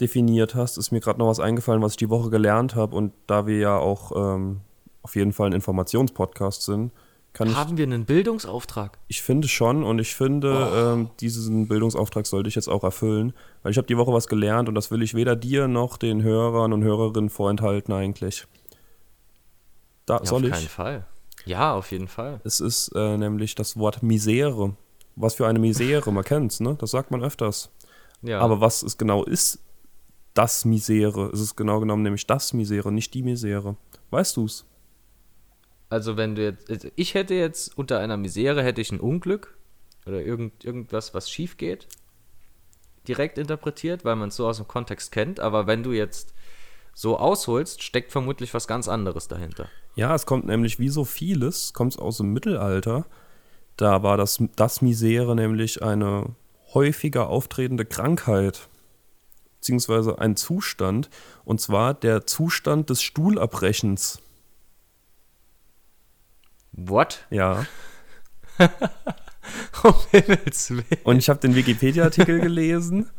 definiert 0.00 0.54
hast, 0.54 0.78
ist 0.78 0.90
mir 0.90 1.00
gerade 1.00 1.18
noch 1.18 1.28
was 1.28 1.38
eingefallen, 1.40 1.82
was 1.82 1.92
ich 1.92 1.98
die 1.98 2.10
Woche 2.10 2.30
gelernt 2.30 2.74
habe. 2.74 2.96
Und 2.96 3.12
da 3.26 3.46
wir 3.46 3.58
ja 3.58 3.76
auch 3.76 4.12
ähm, 4.16 4.60
auf 5.02 5.14
jeden 5.14 5.32
Fall 5.32 5.48
ein 5.48 5.52
Informationspodcast 5.52 6.62
sind, 6.62 6.92
kann 7.32 7.56
Haben 7.56 7.72
ich, 7.72 7.78
wir 7.78 7.86
einen 7.86 8.04
Bildungsauftrag? 8.04 8.98
Ich 9.08 9.22
finde 9.22 9.48
schon 9.48 9.84
und 9.84 9.98
ich 9.98 10.14
finde, 10.14 10.52
oh. 10.52 10.92
ähm, 10.92 11.10
diesen 11.20 11.66
Bildungsauftrag 11.66 12.26
sollte 12.26 12.48
ich 12.48 12.54
jetzt 12.54 12.68
auch 12.68 12.84
erfüllen, 12.84 13.32
weil 13.62 13.72
ich 13.72 13.78
habe 13.78 13.86
die 13.86 13.96
Woche 13.96 14.12
was 14.12 14.28
gelernt 14.28 14.68
und 14.68 14.74
das 14.74 14.90
will 14.90 15.02
ich 15.02 15.14
weder 15.14 15.34
dir 15.34 15.66
noch 15.66 15.96
den 15.96 16.22
Hörern 16.22 16.72
und 16.72 16.82
Hörerinnen 16.82 17.30
vorenthalten 17.30 17.94
eigentlich. 17.94 18.46
Da 20.04 20.18
ja, 20.18 20.26
soll 20.26 20.40
auf 20.40 20.46
ich. 20.46 20.52
Auf 20.52 20.58
keinen 20.58 20.68
Fall. 20.68 21.06
Ja, 21.46 21.74
auf 21.74 21.90
jeden 21.90 22.08
Fall. 22.08 22.40
Es 22.44 22.60
ist 22.60 22.88
äh, 22.94 23.16
nämlich 23.16 23.54
das 23.54 23.78
Wort 23.78 24.02
Misere. 24.02 24.76
Was 25.16 25.34
für 25.34 25.46
eine 25.46 25.58
Misere, 25.58 26.12
man 26.12 26.24
kennt's, 26.24 26.60
ne? 26.60 26.76
Das 26.78 26.90
sagt 26.90 27.10
man 27.10 27.22
öfters. 27.22 27.70
Ja. 28.22 28.40
Aber 28.40 28.60
was 28.60 28.82
es 28.82 28.98
genau 28.98 29.24
ist, 29.24 29.58
das 30.34 30.64
Misere, 30.64 31.30
es 31.32 31.40
ist 31.40 31.56
genau 31.56 31.80
genommen 31.80 32.02
nämlich 32.02 32.26
das 32.26 32.52
Misere, 32.52 32.92
nicht 32.92 33.12
die 33.14 33.22
Misere. 33.22 33.76
Weißt 34.10 34.36
du's? 34.36 34.64
Also 35.92 36.16
wenn 36.16 36.34
du 36.34 36.42
jetzt, 36.42 36.70
also 36.70 36.88
ich 36.96 37.12
hätte 37.12 37.34
jetzt 37.34 37.76
unter 37.76 37.98
einer 37.98 38.16
Misere 38.16 38.62
hätte 38.62 38.80
ich 38.80 38.90
ein 38.92 38.98
Unglück 38.98 39.58
oder 40.06 40.22
irgend, 40.22 40.64
irgendwas, 40.64 41.12
was 41.12 41.30
schief 41.30 41.58
geht, 41.58 41.86
direkt 43.06 43.36
interpretiert, 43.36 44.02
weil 44.02 44.16
man 44.16 44.30
es 44.30 44.36
so 44.36 44.48
aus 44.48 44.56
dem 44.56 44.66
Kontext 44.66 45.12
kennt. 45.12 45.38
Aber 45.38 45.66
wenn 45.66 45.82
du 45.82 45.92
jetzt 45.92 46.32
so 46.94 47.18
ausholst, 47.18 47.82
steckt 47.82 48.10
vermutlich 48.10 48.54
was 48.54 48.66
ganz 48.66 48.88
anderes 48.88 49.28
dahinter. 49.28 49.68
Ja, 49.94 50.14
es 50.14 50.24
kommt 50.24 50.46
nämlich 50.46 50.78
wie 50.78 50.88
so 50.88 51.04
vieles, 51.04 51.74
kommt 51.74 51.98
aus 51.98 52.16
dem 52.16 52.32
Mittelalter. 52.32 53.04
Da 53.76 54.02
war 54.02 54.16
das, 54.16 54.42
das 54.56 54.80
Misere 54.80 55.36
nämlich 55.36 55.82
eine 55.82 56.34
häufiger 56.72 57.28
auftretende 57.28 57.84
Krankheit, 57.84 58.70
beziehungsweise 59.56 60.18
ein 60.18 60.36
Zustand, 60.36 61.10
und 61.44 61.60
zwar 61.60 61.92
der 61.92 62.26
Zustand 62.26 62.88
des 62.88 63.02
Stuhlabbrechens. 63.02 64.22
What? 66.72 67.26
Ja. 67.30 67.66
um 69.82 69.94
Himmels 70.10 70.70
Willen. 70.70 70.84
Und 71.04 71.18
ich 71.18 71.28
habe 71.28 71.40
den 71.40 71.54
Wikipedia-Artikel 71.54 72.40
gelesen 72.40 73.10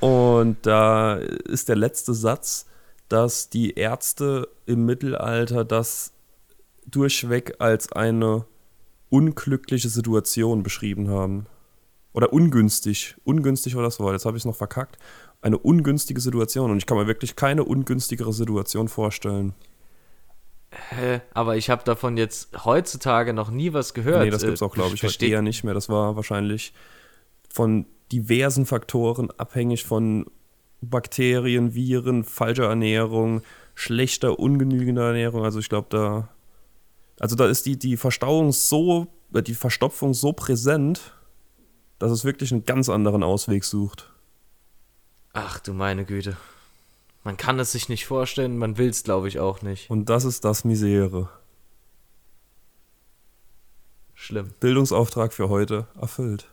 und 0.00 0.58
da 0.62 1.14
ist 1.14 1.68
der 1.68 1.76
letzte 1.76 2.14
Satz, 2.14 2.66
dass 3.08 3.48
die 3.48 3.74
Ärzte 3.74 4.48
im 4.66 4.84
Mittelalter 4.84 5.64
das 5.64 6.12
durchweg 6.86 7.56
als 7.58 7.92
eine 7.92 8.44
unglückliche 9.08 9.88
Situation 9.88 10.62
beschrieben 10.62 11.08
haben. 11.08 11.46
Oder 12.12 12.32
ungünstig. 12.32 13.16
Ungünstig 13.24 13.74
war 13.74 13.82
das 13.82 13.98
Wort. 13.98 14.12
Jetzt 14.12 14.24
habe 14.24 14.36
ich 14.36 14.42
es 14.42 14.46
noch 14.46 14.56
verkackt. 14.56 14.98
Eine 15.42 15.58
ungünstige 15.58 16.20
Situation. 16.20 16.70
Und 16.70 16.78
ich 16.78 16.86
kann 16.86 16.96
mir 16.96 17.06
wirklich 17.06 17.36
keine 17.36 17.64
ungünstigere 17.64 18.32
Situation 18.32 18.88
vorstellen. 18.88 19.54
Hä? 20.90 21.20
Aber 21.32 21.56
ich 21.56 21.70
habe 21.70 21.84
davon 21.84 22.16
jetzt 22.16 22.64
heutzutage 22.64 23.32
noch 23.32 23.50
nie 23.50 23.72
was 23.72 23.94
gehört. 23.94 24.24
Nee, 24.24 24.30
das 24.30 24.42
gibt 24.42 24.54
es 24.54 24.62
auch, 24.62 24.74
glaube 24.74 24.94
ich, 24.94 25.02
heute 25.02 25.26
eher 25.26 25.42
nicht 25.42 25.64
mehr. 25.64 25.74
Das 25.74 25.88
war 25.88 26.16
wahrscheinlich 26.16 26.72
von 27.48 27.86
diversen 28.12 28.66
Faktoren 28.66 29.30
abhängig 29.38 29.84
von 29.84 30.26
Bakterien, 30.80 31.74
Viren, 31.74 32.24
falscher 32.24 32.68
Ernährung, 32.68 33.42
schlechter, 33.74 34.38
ungenügender 34.38 35.08
Ernährung. 35.08 35.44
Also 35.44 35.58
ich 35.58 35.68
glaube, 35.68 35.88
da. 35.90 36.28
Also 37.20 37.36
da 37.36 37.46
ist 37.46 37.64
die, 37.66 37.78
die 37.78 37.96
Verstauung 37.96 38.52
so, 38.52 39.06
äh, 39.32 39.42
die 39.42 39.54
Verstopfung 39.54 40.14
so 40.14 40.32
präsent, 40.32 41.14
dass 42.00 42.10
es 42.10 42.24
wirklich 42.24 42.52
einen 42.52 42.64
ganz 42.64 42.88
anderen 42.88 43.22
Ausweg 43.22 43.64
sucht. 43.64 44.10
Ach 45.32 45.60
du 45.60 45.72
meine 45.72 46.04
Güte. 46.04 46.36
Man 47.24 47.38
kann 47.38 47.58
es 47.58 47.72
sich 47.72 47.88
nicht 47.88 48.04
vorstellen, 48.04 48.58
man 48.58 48.76
will 48.76 48.90
es, 48.90 49.02
glaube 49.02 49.28
ich, 49.28 49.40
auch 49.40 49.62
nicht. 49.62 49.88
Und 49.90 50.10
das 50.10 50.26
ist 50.26 50.44
das 50.44 50.64
Misere. 50.64 51.30
Schlimm. 54.12 54.52
Bildungsauftrag 54.60 55.32
für 55.32 55.48
heute 55.48 55.86
erfüllt. 55.98 56.46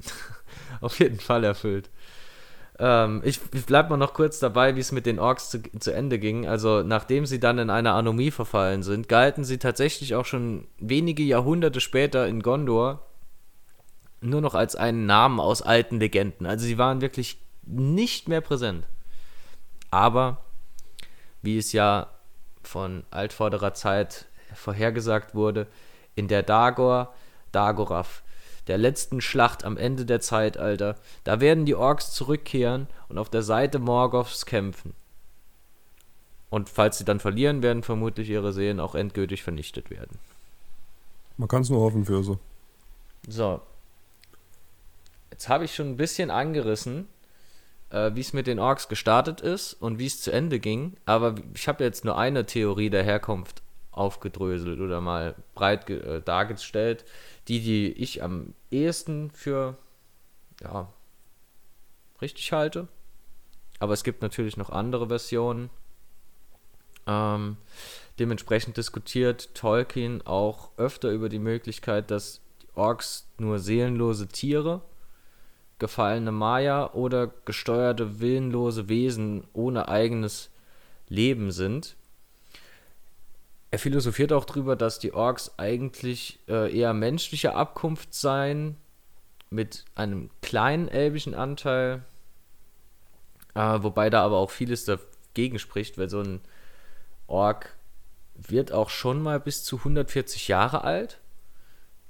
Auf 0.80 0.98
jeden 0.98 1.20
Fall 1.20 1.44
erfüllt. 1.44 1.90
Ähm, 2.78 3.20
ich, 3.24 3.40
ich 3.52 3.66
bleib 3.66 3.90
mal 3.90 3.98
noch 3.98 4.14
kurz 4.14 4.38
dabei, 4.38 4.74
wie 4.74 4.80
es 4.80 4.90
mit 4.90 5.04
den 5.06 5.18
Orks 5.18 5.50
zu, 5.50 5.62
zu 5.78 5.92
Ende 5.92 6.18
ging. 6.18 6.46
Also, 6.48 6.82
nachdem 6.82 7.26
sie 7.26 7.38
dann 7.38 7.58
in 7.58 7.70
eine 7.70 7.92
Anomie 7.92 8.30
verfallen 8.30 8.82
sind, 8.82 9.08
galten 9.08 9.44
sie 9.44 9.58
tatsächlich 9.58 10.14
auch 10.14 10.24
schon 10.24 10.66
wenige 10.78 11.22
Jahrhunderte 11.22 11.80
später 11.80 12.26
in 12.26 12.40
Gondor 12.42 13.06
nur 14.22 14.40
noch 14.40 14.54
als 14.54 14.76
einen 14.76 15.04
Namen 15.04 15.40
aus 15.40 15.60
alten 15.60 16.00
Legenden. 16.00 16.46
Also, 16.46 16.64
sie 16.64 16.78
waren 16.78 17.02
wirklich 17.02 17.38
nicht 17.66 18.28
mehr 18.28 18.40
präsent. 18.40 18.86
Aber 19.94 20.38
wie 21.40 21.56
es 21.56 21.72
ja 21.72 22.08
von 22.64 23.04
altvorderer 23.12 23.74
Zeit 23.74 24.26
vorhergesagt 24.52 25.36
wurde, 25.36 25.68
in 26.16 26.26
der 26.26 26.42
Dagor, 26.42 27.14
Dagorath, 27.52 28.24
der 28.66 28.76
letzten 28.76 29.20
Schlacht 29.20 29.62
am 29.62 29.76
Ende 29.76 30.04
der 30.04 30.18
Zeitalter, 30.18 30.96
da 31.22 31.38
werden 31.38 31.64
die 31.64 31.76
Orks 31.76 32.10
zurückkehren 32.10 32.88
und 33.08 33.18
auf 33.18 33.30
der 33.30 33.42
Seite 33.42 33.78
Morgoths 33.78 34.46
kämpfen. 34.46 34.94
Und 36.50 36.68
falls 36.68 36.98
sie 36.98 37.04
dann 37.04 37.20
verlieren, 37.20 37.62
werden 37.62 37.84
vermutlich 37.84 38.28
ihre 38.28 38.52
Seelen 38.52 38.80
auch 38.80 38.96
endgültig 38.96 39.44
vernichtet 39.44 39.90
werden. 39.90 40.18
Man 41.36 41.46
kann 41.46 41.62
es 41.62 41.70
nur 41.70 41.80
hoffen 41.80 42.04
für 42.04 42.24
so. 42.24 42.40
So. 43.28 43.60
Jetzt 45.30 45.48
habe 45.48 45.66
ich 45.66 45.74
schon 45.76 45.90
ein 45.90 45.96
bisschen 45.96 46.32
angerissen, 46.32 47.06
wie 47.94 48.20
es 48.20 48.32
mit 48.32 48.46
den 48.46 48.58
Orks 48.58 48.88
gestartet 48.88 49.40
ist 49.40 49.74
und 49.74 49.98
wie 49.98 50.06
es 50.06 50.20
zu 50.20 50.32
Ende 50.32 50.58
ging. 50.58 50.96
Aber 51.04 51.34
ich 51.54 51.68
habe 51.68 51.84
jetzt 51.84 52.04
nur 52.04 52.18
eine 52.18 52.46
Theorie 52.46 52.90
der 52.90 53.04
Herkunft 53.04 53.62
aufgedröselt 53.92 54.80
oder 54.80 55.00
mal 55.00 55.36
breit 55.54 55.88
äh, 55.88 56.20
dargestellt, 56.20 57.04
die, 57.48 57.60
die 57.60 57.92
ich 57.92 58.22
am 58.22 58.54
ehesten 58.70 59.30
für 59.30 59.76
ja, 60.60 60.88
richtig 62.20 62.52
halte. 62.52 62.88
Aber 63.78 63.92
es 63.92 64.04
gibt 64.04 64.22
natürlich 64.22 64.56
noch 64.56 64.70
andere 64.70 65.08
Versionen. 65.08 65.70
Ähm, 67.06 67.56
dementsprechend 68.18 68.76
diskutiert 68.76 69.54
Tolkien 69.54 70.22
auch 70.26 70.70
öfter 70.76 71.10
über 71.10 71.28
die 71.28 71.38
Möglichkeit, 71.38 72.10
dass 72.10 72.40
Orks 72.74 73.28
nur 73.38 73.58
seelenlose 73.58 74.26
Tiere 74.26 74.82
gefallene 75.78 76.32
Maya 76.32 76.92
oder 76.92 77.28
gesteuerte 77.44 78.20
willenlose 78.20 78.88
Wesen 78.88 79.44
ohne 79.52 79.88
eigenes 79.88 80.50
Leben 81.08 81.50
sind. 81.50 81.96
er 83.70 83.78
philosophiert 83.78 84.32
auch 84.32 84.44
drüber, 84.44 84.76
dass 84.76 85.00
die 85.00 85.12
Orks 85.12 85.58
eigentlich 85.58 86.38
äh, 86.48 86.72
eher 86.72 86.94
menschlicher 86.94 87.56
Abkunft 87.56 88.14
seien, 88.14 88.76
mit 89.54 89.84
einem 89.94 90.30
kleinen 90.42 90.88
elbischen 90.88 91.34
Anteil, 91.34 92.02
äh, 93.54 93.78
wobei 93.82 94.10
da 94.10 94.24
aber 94.24 94.38
auch 94.38 94.50
vieles 94.50 94.84
dagegen 94.84 95.58
spricht, 95.58 95.96
weil 95.96 96.10
so 96.10 96.20
ein 96.20 96.40
Ork 97.26 97.76
wird 98.34 98.72
auch 98.72 98.90
schon 98.90 99.22
mal 99.22 99.40
bis 99.40 99.64
zu 99.64 99.78
140 99.78 100.48
Jahre 100.48 100.82
alt, 100.84 101.20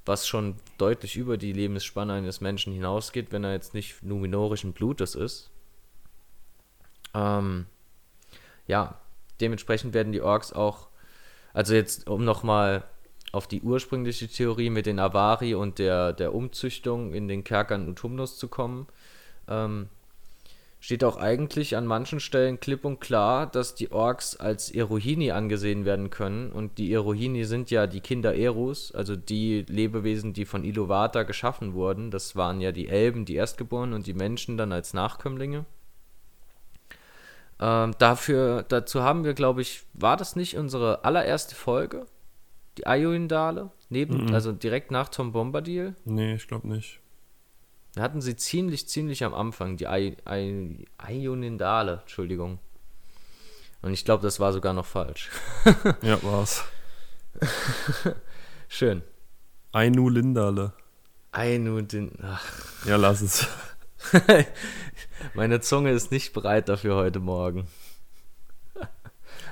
was 0.07 0.27
schon 0.27 0.57
deutlich 0.79 1.17
über 1.17 1.37
die 1.37 1.53
Lebensspanne 1.53 2.15
eines 2.15 2.41
Menschen 2.41 2.73
hinausgeht, 2.73 3.33
wenn 3.33 3.45
er 3.45 3.53
jetzt 3.53 3.75
nicht 3.75 4.03
numinorischen 4.03 4.73
Blutes 4.73 5.15
ist. 5.15 5.51
Ähm, 7.15 7.67
ja, 8.67 8.99
dementsprechend 9.41 9.95
werden 9.95 10.13
die 10.13 10.23
Orks 10.23 10.53
auch, 10.53 10.89
also 11.53 11.75
jetzt 11.75 12.09
um 12.09 12.25
nochmal 12.25 12.85
auf 13.33 13.47
die 13.47 13.63
ursprüngliche 13.63 14.29
Theorie 14.29 14.71
mit 14.71 14.87
den 14.87 14.99
Avari 14.99 15.55
und 15.55 15.79
der, 15.79 16.13
der 16.13 16.35
Umzüchtung 16.35 17.13
in 17.13 17.29
den 17.29 17.45
Kerkern 17.45 17.89
Utumnus 17.89 18.39
zu 18.39 18.49
kommen, 18.49 18.87
ähm, 19.49 19.89
steht 20.85 21.03
auch 21.03 21.17
eigentlich 21.17 21.79
an 21.79 21.87
manchen 21.87 22.21
Stellen 22.21 22.61
klipp 22.61 22.85
und 22.85 23.01
klar, 23.01 23.47
dass 23.47 23.75
die 23.75 23.91
Orks 23.91 24.37
als 24.37 24.71
Erohini 24.71 25.31
angesehen 25.31 25.87
werden 25.87 26.11
können. 26.11 26.53
Und 26.53 26.77
die 26.77 26.93
Erohini 26.93 27.45
sind 27.45 27.71
ja 27.71 27.87
die 27.87 28.03
Kinder 28.03 28.35
Erus, 28.35 28.93
also 28.93 29.17
die 29.17 29.65
Lebewesen, 29.67 30.35
die 30.35 30.45
von 30.45 30.63
Iluvatar 30.63 31.25
geschaffen 31.25 31.73
wurden. 31.73 32.11
Das 32.11 32.37
waren 32.37 32.61
ja 32.61 32.71
die 32.71 32.87
Elben, 32.89 33.25
die 33.25 33.35
Erstgeborenen 33.37 33.95
und 33.95 34.07
die 34.07 34.13
Menschen 34.13 34.59
dann 34.59 34.73
als 34.73 34.93
Nachkömmlinge. 34.93 35.65
Ähm, 37.61 37.95
dafür, 37.99 38.63
dazu 38.69 39.03
haben 39.03 39.25
wir, 39.25 39.33
glaube 39.33 39.63
ich, 39.63 39.85
war 39.95 40.19
das 40.19 40.37
nicht 40.37 40.59
unsere 40.59 41.03
allererste 41.03 41.55
Folge? 41.55 42.05
Die 42.77 42.87
Ayundale? 42.87 43.71
Neben, 43.89 44.27
Mhm. 44.27 44.35
also 44.35 44.53
direkt 44.53 44.91
nach 44.91 45.09
Tom 45.09 45.33
Bombadil? 45.33 45.95
Nee, 46.05 46.35
ich 46.35 46.47
glaube 46.47 46.69
nicht. 46.69 47.01
Da 47.95 48.03
hatten 48.03 48.21
sie 48.21 48.35
ziemlich, 48.37 48.89
ziemlich 48.89 49.23
am 49.25 49.35
Anfang, 49.35 49.77
die 49.77 49.87
Ai- 49.87 50.17
Ai- 50.25 50.85
Ayunindale, 50.99 52.01
Entschuldigung. 52.03 52.59
Und 53.83 53.93
ich 53.93 54.05
glaube, 54.05 54.23
das 54.23 54.41
war 54.41 54.53
sogar 54.53 54.73
noch 54.73 54.87
falsch. 54.87 55.31
Ja, 56.03 56.23
war's. 56.23 56.65
Schön. 58.69 59.03
Ainu 59.73 60.09
Lindale. 60.09 60.73
Ayunindin. 61.33 62.13
Ach, 62.23 62.45
Ja, 62.87 62.97
lass 62.97 63.21
es. 63.21 63.47
meine 65.35 65.61
Zunge 65.61 65.91
ist 65.91 66.11
nicht 66.11 66.33
bereit 66.33 66.69
dafür 66.69 66.97
heute 66.97 67.21
Morgen. 67.21 67.67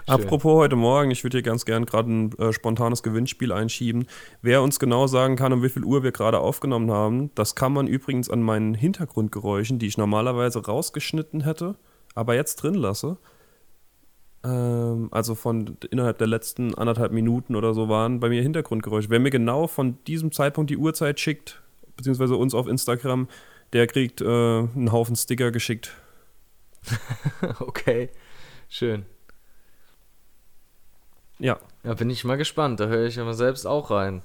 Apropos 0.07 0.55
heute 0.55 0.77
Morgen, 0.77 1.11
ich 1.11 1.23
würde 1.23 1.39
hier 1.39 1.43
ganz 1.43 1.65
gern 1.65 1.87
gerade 1.87 2.11
ein 2.11 2.39
äh, 2.39 2.53
spontanes 2.53 3.03
Gewinnspiel 3.03 3.53
einschieben. 3.53 4.07
Wer 4.41 4.63
uns 4.63 4.79
genau 4.79 5.07
sagen 5.07 5.37
kann, 5.37 5.53
um 5.53 5.63
wie 5.63 5.69
viel 5.69 5.85
Uhr 5.85 6.03
wir 6.03 6.13
gerade 6.13 6.41
aufgenommen 6.41 6.91
haben, 6.91 7.31
das 7.35 7.55
kann 7.55 7.73
man 7.73 7.87
übrigens 7.87 8.29
an 8.29 8.43
meinen 8.43 8.75
Hintergrundgeräuschen, 8.75 9.79
die 9.79 9.87
ich 9.87 9.99
normalerweise 9.99 10.65
rausgeschnitten 10.65 11.43
hätte, 11.45 11.77
aber 12.15 12.35
jetzt 12.35 12.57
drin 12.57 12.75
lasse. 12.75 13.19
Ähm, 14.45 15.09
also 15.13 15.35
von 15.35 15.77
innerhalb 15.91 16.19
der 16.19 16.27
letzten 16.27 16.75
anderthalb 16.75 17.13
Minuten 17.13 17.55
oder 17.55 17.75
so 17.75 17.89
waren 17.89 18.21
bei 18.21 18.29
mir 18.29 18.43
Hintergrundgeräusche. 18.43 19.11
Wer 19.11 19.21
mir 19.21 19.31
genau 19.31 19.67
von 19.67 20.03
diesem 20.07 20.33
Zeitpunkt 20.33 20.71
die 20.71 20.77
Uhrzeit 20.77 21.21
schickt, 21.21 21.63
beziehungsweise 21.97 22.37
uns 22.37 22.55
auf 22.55 22.67
Instagram, 22.67 23.29
der 23.73 23.87
kriegt 23.87 24.21
äh, 24.21 24.25
einen 24.25 24.93
Haufen 24.93 25.17
Sticker 25.17 25.51
geschickt. 25.51 25.95
Okay, 27.61 28.11
schön. 28.69 29.05
Ja, 31.43 31.59
Ja, 31.83 31.95
bin 31.95 32.11
ich 32.11 32.25
mal 32.25 32.37
gespannt. 32.37 32.81
Da 32.81 32.87
höre 32.87 33.07
ich 33.07 33.19
aber 33.19 33.35
selbst 33.35 33.67
auch 33.67 33.91
rein. 33.91 34.23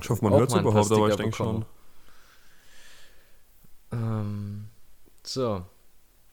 ich 0.00 0.08
hoffe, 0.08 0.24
man 0.24 0.32
hört 0.32 0.48
es 0.48 0.54
mal 0.54 0.62
überhaupt, 0.62 0.90
aber 0.90 1.08
ich 1.08 1.16
denke 1.16 1.36
schon. 1.36 1.64
Ähm, 3.92 4.68
so. 5.22 5.64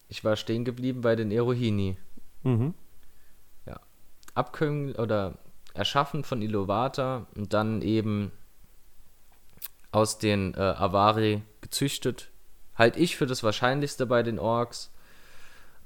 Ich 0.08 0.24
war 0.24 0.36
stehen 0.36 0.66
geblieben 0.66 1.02
bei 1.02 1.16
den 1.16 1.32
Erohini. 1.32 1.98
Mhm. 2.44 2.74
Abkömmling 4.36 4.96
oder 4.96 5.38
erschaffen 5.74 6.24
von 6.24 6.42
Ilovata 6.42 7.26
und 7.36 7.54
dann 7.54 7.82
eben 7.82 8.32
aus 9.92 10.20
den 10.20 10.54
äh, 10.54 10.60
Avari 10.60 11.42
gezüchtet. 11.62 12.30
Halt 12.78 12.98
ich 12.98 13.16
für 13.16 13.26
das 13.26 13.44
Wahrscheinlichste 13.44 14.06
bei 14.06 14.24
den 14.24 14.38
Orks. 14.38 14.92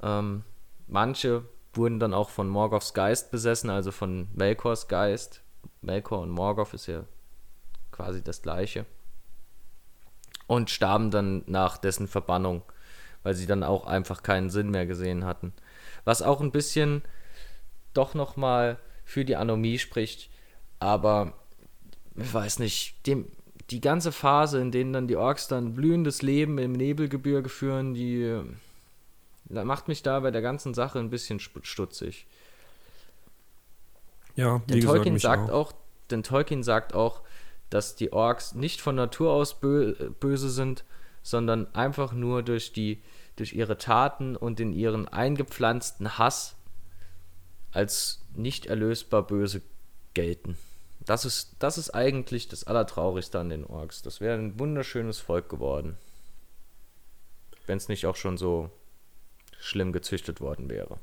Ähm, 0.02 0.44
manche 0.88 1.44
wurden 1.74 2.00
dann 2.00 2.14
auch 2.14 2.30
von 2.30 2.50
Morgoths 2.50 2.94
Geist 2.94 3.32
besessen, 3.32 3.70
also 3.70 3.92
von 3.92 4.28
Melkors 4.34 4.88
Geist. 4.88 5.42
Melkor 5.82 6.22
und 6.22 6.30
Morgoth 6.30 6.74
ist 6.74 6.88
ja 6.88 7.04
quasi 7.92 8.24
das 8.24 8.42
gleiche. 8.42 8.86
Und 10.48 10.70
starben 10.70 11.12
dann 11.12 11.44
nach 11.46 11.78
dessen 11.78 12.08
Verbannung, 12.08 12.64
weil 13.24 13.36
sie 13.36 13.46
dann 13.46 13.64
auch 13.64 13.86
einfach 13.86 14.24
keinen 14.24 14.50
Sinn 14.50 14.72
mehr 14.72 14.86
gesehen 14.86 15.26
hatten. 15.26 15.54
Was 16.06 16.22
auch 16.22 16.42
ein 16.42 16.52
bisschen 16.52 17.04
doch 17.94 18.14
nochmal 18.14 18.80
für 19.06 19.26
die 19.26 19.36
Anomie 19.36 19.78
spricht, 19.78 20.30
aber 20.80 21.34
ich 22.16 22.34
weiß 22.34 22.60
nicht, 22.60 23.06
dem, 23.06 23.28
die 23.70 23.82
ganze 23.82 24.12
Phase, 24.12 24.60
in 24.60 24.72
denen 24.72 24.94
dann 24.94 25.08
die 25.08 25.16
Orks 25.16 25.48
dann 25.48 25.76
blühendes 25.76 26.22
Leben 26.22 26.58
im 26.58 26.72
Nebelgebirge 26.72 27.50
führen, 27.50 27.94
die 27.94 28.42
macht 29.50 29.88
mich 29.88 30.04
da 30.04 30.20
bei 30.20 30.32
der 30.32 30.42
ganzen 30.42 30.74
Sache 30.74 31.00
ein 31.00 31.10
bisschen 31.10 31.40
stutzig. 31.40 32.28
Ja, 34.36 34.62
wie 34.68 34.74
Denn 34.74 34.80
gesagt, 34.82 34.96
Tolkien 34.96 35.20
sagt 35.20 35.50
auch. 35.50 35.70
auch, 35.70 35.74
denn 36.12 36.24
Tolkien 36.24 36.64
sagt 36.64 36.94
auch, 36.94 37.22
dass 37.70 37.96
die 37.96 38.14
Orks 38.14 38.54
nicht 38.54 38.82
von 38.82 38.96
Natur 38.96 39.32
aus 39.32 39.60
bö 39.60 39.94
böse 40.20 40.50
sind, 40.50 40.86
sondern 41.24 41.74
einfach 41.76 42.14
nur 42.14 42.44
durch 42.44 42.72
die 42.72 43.02
durch 43.36 43.54
ihre 43.54 43.78
Taten 43.78 44.36
und 44.36 44.60
in 44.60 44.74
ihren 44.74 45.08
eingepflanzten 45.08 46.18
Hass 46.18 46.56
als 47.72 48.22
nicht 48.36 48.66
erlösbar 48.66 49.26
böse 49.26 49.62
gelten. 50.14 50.58
Das 51.00 51.26
ist, 51.26 51.56
das 51.60 51.78
ist 51.78 51.92
eigentlich 51.92 52.50
das 52.50 52.66
Allertraurigste 52.66 53.40
an 53.40 53.50
den 53.50 53.66
Orks. 53.66 54.02
Das 54.02 54.20
wäre 54.20 54.38
ein 54.38 54.60
wunderschönes 54.60 55.20
Volk 55.20 55.50
geworden. 55.50 55.98
Wenn 57.66 57.78
es 57.78 57.88
nicht 57.88 58.06
auch 58.06 58.16
schon 58.16 58.38
so 58.38 58.70
schlimm 59.60 59.92
gezüchtet 59.92 60.42
worden 60.42 60.70
wäre. 60.70 60.98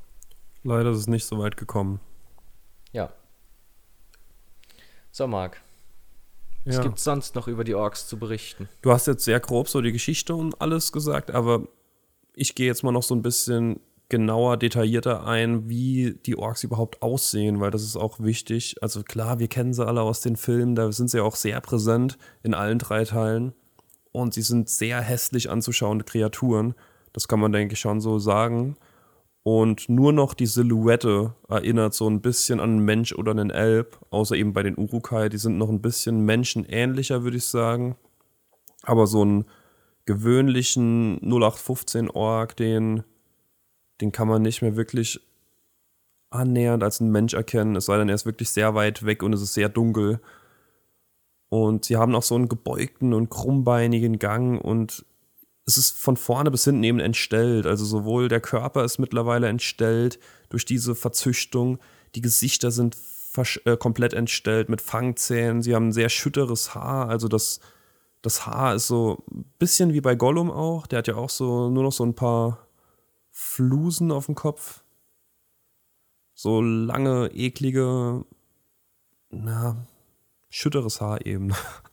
Leider 0.63 0.91
ist 0.91 0.97
es 0.99 1.07
nicht 1.07 1.25
so 1.25 1.37
weit 1.39 1.57
gekommen. 1.57 1.99
Ja. 2.91 3.11
So, 5.11 5.27
Marc. 5.27 5.61
Was 6.65 6.75
Ja. 6.75 6.81
gibt's 6.83 7.03
sonst 7.03 7.35
noch 7.35 7.47
über 7.47 7.63
die 7.63 7.75
Orks 7.75 8.07
zu 8.07 8.17
berichten? 8.19 8.67
Du 8.81 8.91
hast 8.91 9.07
jetzt 9.07 9.23
sehr 9.23 9.39
grob 9.39 9.69
so 9.69 9.81
die 9.81 9.91
Geschichte 9.93 10.35
und 10.35 10.59
alles 10.61 10.91
gesagt, 10.91 11.31
aber 11.31 11.67
ich 12.33 12.55
gehe 12.55 12.67
jetzt 12.67 12.83
mal 12.83 12.91
noch 12.91 13.03
so 13.03 13.15
ein 13.15 13.21
bisschen 13.21 13.79
genauer, 14.09 14.57
detaillierter 14.57 15.25
ein, 15.25 15.69
wie 15.69 16.17
die 16.25 16.37
Orks 16.37 16.63
überhaupt 16.63 17.01
aussehen, 17.01 17.59
weil 17.59 17.71
das 17.71 17.83
ist 17.83 17.95
auch 17.95 18.19
wichtig. 18.19 18.75
Also 18.81 19.03
klar, 19.03 19.39
wir 19.39 19.47
kennen 19.47 19.73
sie 19.73 19.85
alle 19.85 20.01
aus 20.01 20.21
den 20.21 20.35
Filmen, 20.35 20.75
da 20.75 20.91
sind 20.91 21.09
sie 21.09 21.19
auch 21.21 21.35
sehr 21.35 21.59
präsent 21.61 22.17
in 22.43 22.53
allen 22.53 22.79
drei 22.79 23.03
Teilen. 23.05 23.53
Und 24.11 24.33
sie 24.33 24.41
sind 24.41 24.69
sehr 24.69 25.01
hässlich 25.01 25.49
anzuschauende 25.49 26.03
Kreaturen. 26.05 26.73
Das 27.17 27.27
kann 27.27 27.39
man, 27.39 27.51
denke 27.51 27.73
ich, 27.73 27.79
schon 27.79 27.99
so 27.99 28.19
sagen. 28.19 28.77
Und 29.41 29.89
nur 29.89 30.13
noch 30.13 30.35
die 30.35 30.45
Silhouette 30.45 31.33
erinnert 31.49 31.95
so 31.95 32.07
ein 32.07 32.21
bisschen 32.21 32.59
an 32.59 32.69
einen 32.69 32.85
Mensch 32.85 33.11
oder 33.11 33.31
einen 33.31 33.49
Elb, 33.49 33.97
außer 34.11 34.35
eben 34.35 34.53
bei 34.53 34.61
den 34.61 34.77
Urukai. 34.77 35.27
Die 35.27 35.39
sind 35.39 35.57
noch 35.57 35.69
ein 35.69 35.81
bisschen 35.81 36.25
menschenähnlicher, 36.25 37.23
würde 37.23 37.37
ich 37.37 37.45
sagen. 37.45 37.95
Aber 38.83 39.07
so 39.07 39.23
einen 39.23 39.45
gewöhnlichen 40.05 41.19
0815-Org, 41.21 42.55
den, 42.55 43.03
den 43.99 44.11
kann 44.11 44.27
man 44.27 44.43
nicht 44.43 44.61
mehr 44.61 44.75
wirklich 44.75 45.19
annähernd 46.29 46.83
als 46.83 47.01
einen 47.01 47.11
Mensch 47.11 47.33
erkennen, 47.33 47.77
es 47.77 47.85
sei 47.85 47.97
denn, 47.97 48.09
er 48.09 48.15
ist 48.15 48.27
wirklich 48.27 48.51
sehr 48.51 48.75
weit 48.75 49.07
weg 49.07 49.23
und 49.23 49.33
es 49.33 49.41
ist 49.41 49.55
sehr 49.55 49.69
dunkel. 49.69 50.19
Und 51.49 51.85
sie 51.85 51.97
haben 51.97 52.13
auch 52.13 52.21
so 52.21 52.35
einen 52.35 52.47
gebeugten 52.47 53.15
und 53.15 53.29
krummbeinigen 53.29 54.19
Gang 54.19 54.63
und 54.63 55.03
es 55.67 55.77
ist 55.77 55.97
von 55.97 56.15
vorne 56.15 56.49
bis 56.49 56.63
hinten 56.63 56.83
eben 56.83 56.99
entstellt. 56.99 57.67
Also 57.67 57.83
sowohl 57.83 58.29
der 58.29 58.39
Körper 58.39 58.85
ist 58.85 58.99
mittlerweile 58.99 59.49
entstellt 59.49 60.17
durch 60.49 60.63
diese 60.63 60.95
Verzüchtung, 60.95 61.77
die 62.15 62.21
Gesichter 62.21 62.71
sind 62.71 62.97
äh, 63.65 63.75
komplett 63.75 64.13
entstellt 64.13 64.69
mit 64.69 64.81
Fangzähnen, 64.81 65.61
sie 65.61 65.75
haben 65.75 65.89
ein 65.89 65.93
sehr 65.93 66.09
schütteres 66.09 66.73
Haar, 66.73 67.09
also 67.09 67.27
das, 67.27 67.59
das 68.21 68.47
Haar 68.47 68.75
ist 68.75 68.87
so 68.87 69.23
ein 69.29 69.45
bisschen 69.59 69.93
wie 69.93 70.01
bei 70.01 70.15
Gollum 70.15 70.49
auch, 70.49 70.87
der 70.87 70.99
hat 70.99 71.07
ja 71.07 71.15
auch 71.15 71.29
so 71.29 71.69
nur 71.69 71.83
noch 71.83 71.91
so 71.91 72.05
ein 72.05 72.15
paar 72.15 72.65
Flusen 73.29 74.11
auf 74.11 74.25
dem 74.25 74.35
Kopf. 74.35 74.83
So 76.33 76.61
lange, 76.61 77.27
eklige, 77.33 78.25
na, 79.29 79.85
schütteres 80.49 81.01
Haar 81.01 81.25
eben. 81.25 81.53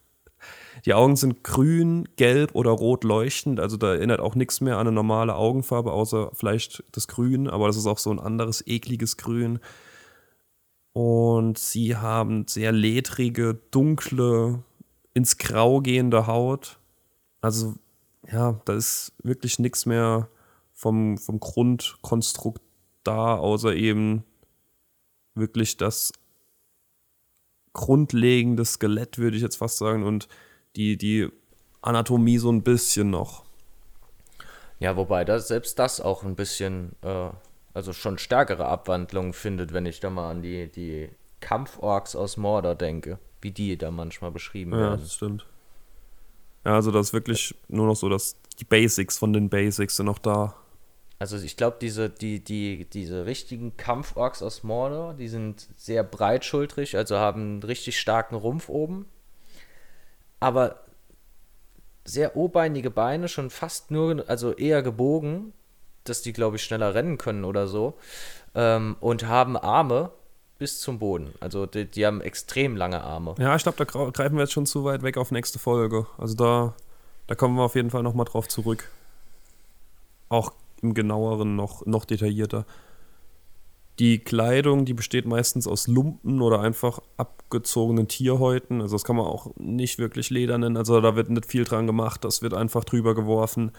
Die 0.85 0.93
Augen 0.93 1.17
sind 1.17 1.43
grün, 1.43 2.07
gelb 2.17 2.55
oder 2.55 2.71
rot 2.71 3.05
leuchtend, 3.05 3.59
also 3.59 3.77
da 3.79 3.95
erinnert 3.95 4.21
auch 4.21 4.35
nichts 4.35 4.61
mehr 4.61 4.75
an 4.75 4.87
eine 4.87 4.93
normale 4.93 5.35
Augenfarbe, 5.35 5.93
außer 5.93 6.31
vielleicht 6.35 6.85
das 6.93 7.09
Grün, 7.09 7.49
aber 7.49 7.69
das 7.69 7.77
ist 7.77 7.87
auch 7.87 7.99
so 7.99 8.11
ein 8.11 8.21
anderes 8.21 8.67
ekliges 8.67 9.17
Grün. 9.17 9.61
Und 10.93 11.59
sie 11.59 11.97
haben 11.97 12.47
sehr 12.47 12.71
ledrige, 12.71 13.55
dunkle, 13.71 14.63
ins 15.15 15.39
Grau 15.39 15.81
gehende 15.81 16.27
Haut. 16.27 16.79
Also, 17.41 17.75
ja, 18.31 18.61
da 18.65 18.75
ist 18.75 19.13
wirklich 19.23 19.59
nichts 19.59 19.87
mehr 19.87 20.29
vom, 20.73 21.17
vom 21.17 21.41
Grundkonstrukt 21.41 22.63
da, 23.05 23.37
außer 23.37 23.75
eben 23.75 24.25
wirklich 25.35 25.79
das 25.79 26.13
grundlegende 27.73 28.65
Skelett, 28.65 29.19
würde 29.19 29.37
ich 29.37 29.43
jetzt 29.43 29.57
fast 29.57 29.79
sagen, 29.79 30.05
und 30.05 30.29
die, 30.77 30.97
die 30.97 31.29
Anatomie 31.83 32.39
so 32.39 32.51
ein 32.51 32.63
bisschen 32.63 33.11
noch. 33.11 33.45
Ja, 34.79 34.97
wobei 34.97 35.25
das, 35.25 35.49
selbst 35.49 35.79
das 35.79 36.01
auch 36.01 36.25
ein 36.25 36.37
bisschen, 36.37 36.97
äh, 37.03 37.31
also 37.73 37.93
schon 37.93 38.19
stärkere 38.19 38.67
Abwandlungen 38.67 39.33
findet, 39.33 39.73
wenn 39.73 39.87
ich 39.87 40.01
da 40.01 40.11
mal 40.11 40.31
an 40.31 40.43
die, 40.43 40.71
die 40.71 41.11
Kampforks 41.41 42.17
aus 42.17 42.37
Mordor 42.37 42.75
denke, 42.75 43.19
wie 43.41 43.51
die 43.51 43.77
da 43.77 43.91
manchmal 43.91 44.31
beschrieben 44.31 44.73
ja, 44.73 44.79
werden. 44.79 44.91
Ja, 44.93 44.97
das 44.99 45.15
stimmt. 45.15 45.47
Ja, 46.65 46.75
also 46.75 46.91
das 46.91 47.09
ist 47.09 47.13
wirklich 47.13 47.55
nur 47.69 47.87
noch 47.87 47.97
so, 47.97 48.09
dass 48.09 48.37
die 48.59 48.65
Basics 48.65 49.19
von 49.19 49.33
den 49.33 49.49
Basics 49.51 49.97
sind 49.97 50.07
noch 50.07 50.19
da. 50.19 50.57
Also 51.19 51.37
ich 51.37 51.57
glaube, 51.57 51.77
diese, 51.81 52.11
die, 52.11 52.43
die, 52.43 52.87
diese 52.89 53.27
richtigen 53.27 53.77
Kampforks 53.77 54.43
aus 54.43 54.63
Mordor, 54.63 55.15
die 55.15 55.29
sind 55.29 55.69
sehr 55.77 56.03
breitschultrig, 56.03 56.97
also 56.97 57.17
haben 57.17 57.41
einen 57.41 57.63
richtig 57.63 58.01
starken 58.01 58.35
Rumpf 58.35 58.69
oben. 58.69 59.07
Aber 60.45 60.81
sehr 62.05 62.37
obeinige 62.37 62.91
Beine, 62.91 63.29
schon 63.29 63.49
fast 63.49 63.91
nur, 63.91 64.29
also 64.29 64.53
eher 64.53 64.83
gebogen, 64.83 65.55
dass 66.05 66.21
die, 66.21 66.35
glaube 66.35 66.57
ich, 66.57 66.65
schneller 66.65 66.95
rennen 66.95 67.17
können 67.17 67.47
oder 67.47 67.67
so. 67.67 67.95
Ähm, 68.55 68.97
und 69.01 69.27
haben 69.27 69.57
Arme 69.57 70.11
bis 70.59 70.81
zum 70.81 70.99
Boden. 70.99 71.33
Also 71.41 71.65
die, 71.65 71.87
die 71.87 72.05
haben 72.05 72.21
extrem 72.21 72.77
lange 72.77 73.03
Arme. 73.03 73.35
Ja, 73.39 73.57
ich 73.57 73.63
glaube, 73.63 73.83
da 73.83 73.85
greifen 73.85 74.37
wir 74.37 74.43
jetzt 74.43 74.53
schon 74.53 74.67
zu 74.67 74.85
weit 74.85 75.03
weg 75.03 75.17
auf 75.17 75.31
nächste 75.31 75.59
Folge. 75.59 76.07
Also 76.19 76.35
da, 76.35 76.75
da 77.27 77.35
kommen 77.35 77.57
wir 77.57 77.63
auf 77.63 77.75
jeden 77.75 77.89
Fall 77.89 78.03
nochmal 78.03 78.27
drauf 78.27 78.47
zurück. 78.47 78.91
Auch 80.29 80.53
im 80.83 80.93
genaueren 80.93 81.57
noch, 81.57 81.87
noch 81.87 82.05
detaillierter. 82.05 82.67
Die 83.99 84.19
Kleidung, 84.19 84.85
die 84.85 84.95
besteht 84.95 85.25
meistens 85.25 85.69
aus 85.69 85.87
Lumpen 85.87 86.43
oder 86.43 86.61
einfach 86.61 87.01
abgezogenen 87.17 88.09
Tierhäuten. 88.09 88.81
Also 88.81 88.97
das 88.97 89.05
kann 89.05 89.17
man 89.17 89.27
auch 89.27 89.55
nicht 89.57 89.99
wirklich 89.99 90.31
Leder 90.31 90.59
nennen. 90.59 90.77
Also 90.77 91.01
da 91.01 91.15
wird 91.15 91.31
nicht 91.31 91.47
viel 91.47 91.65
dran 91.65 91.87
gemacht. 91.87 92.25
Das 92.25 92.43
wird 92.43 92.55
einfach 92.55 92.85
drüber 92.85 93.15
geworfen. 93.15 93.71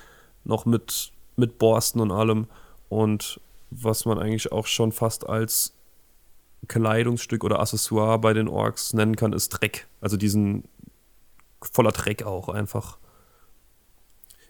Noch 0.46 0.66
mit, 0.66 1.12
mit 1.36 1.58
Borsten 1.58 2.00
und 2.00 2.12
allem. 2.12 2.48
Und 2.88 3.42
was 3.72 4.06
man 4.06 4.18
eigentlich 4.18 4.54
auch 4.54 4.68
schon 4.68 4.94
fast 4.94 5.28
als 5.28 5.74
Kleidungsstück 6.68 7.44
oder 7.44 7.60
Accessoire 7.60 8.18
bei 8.20 8.34
den 8.34 8.48
Orks 8.48 8.94
nennen 8.94 9.18
kann, 9.18 9.34
ist 9.34 9.50
Dreck. 9.50 9.88
Also 10.00 10.16
diesen 10.16 10.64
voller 11.62 11.92
Dreck 11.92 12.24
auch 12.24 12.48
einfach. 12.48 12.98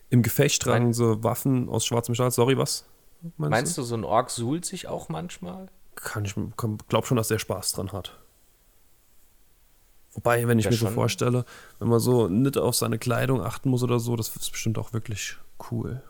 Im 0.10 0.22
Gefecht 0.22 0.62
tragen 0.62 0.94
sie 0.94 1.24
Waffen 1.24 1.70
aus 1.70 1.86
schwarzem 1.86 2.14
Stahl. 2.14 2.30
Sorry, 2.30 2.58
was? 2.58 2.86
Meinst, 3.22 3.40
meinst 3.52 3.78
du? 3.78 3.82
du, 3.82 3.88
so 3.88 3.96
ein 3.96 4.04
Ork 4.04 4.30
suhlt 4.30 4.66
sich 4.66 4.88
auch 4.88 5.10
manchmal? 5.10 5.68
Kann 5.96 6.26
ich 6.26 6.36
glaub 6.88 7.06
schon, 7.06 7.18
dass 7.18 7.30
der 7.30 7.40
Spaß 7.40 7.74
dran 7.74 7.92
hat. 7.92 8.20
Wobei, 10.14 10.48
wenn 10.48 10.60
ich 10.60 10.66
ja, 10.66 10.72
mir 10.72 10.78
so 10.78 10.88
vorstelle, 10.88 11.46
wenn 11.80 11.90
man 11.90 12.00
so 12.00 12.28
nicht 12.30 12.58
auf 12.58 12.76
seine 12.76 12.98
Kleidung 12.98 13.42
achten 13.42 13.70
muss 13.70 13.84
oder 13.84 14.00
so, 14.00 14.16
das 14.16 14.30
ist 14.30 14.52
bestimmt 14.52 14.78
auch 14.78 14.94
wirklich 14.94 15.38
cool. 15.72 16.02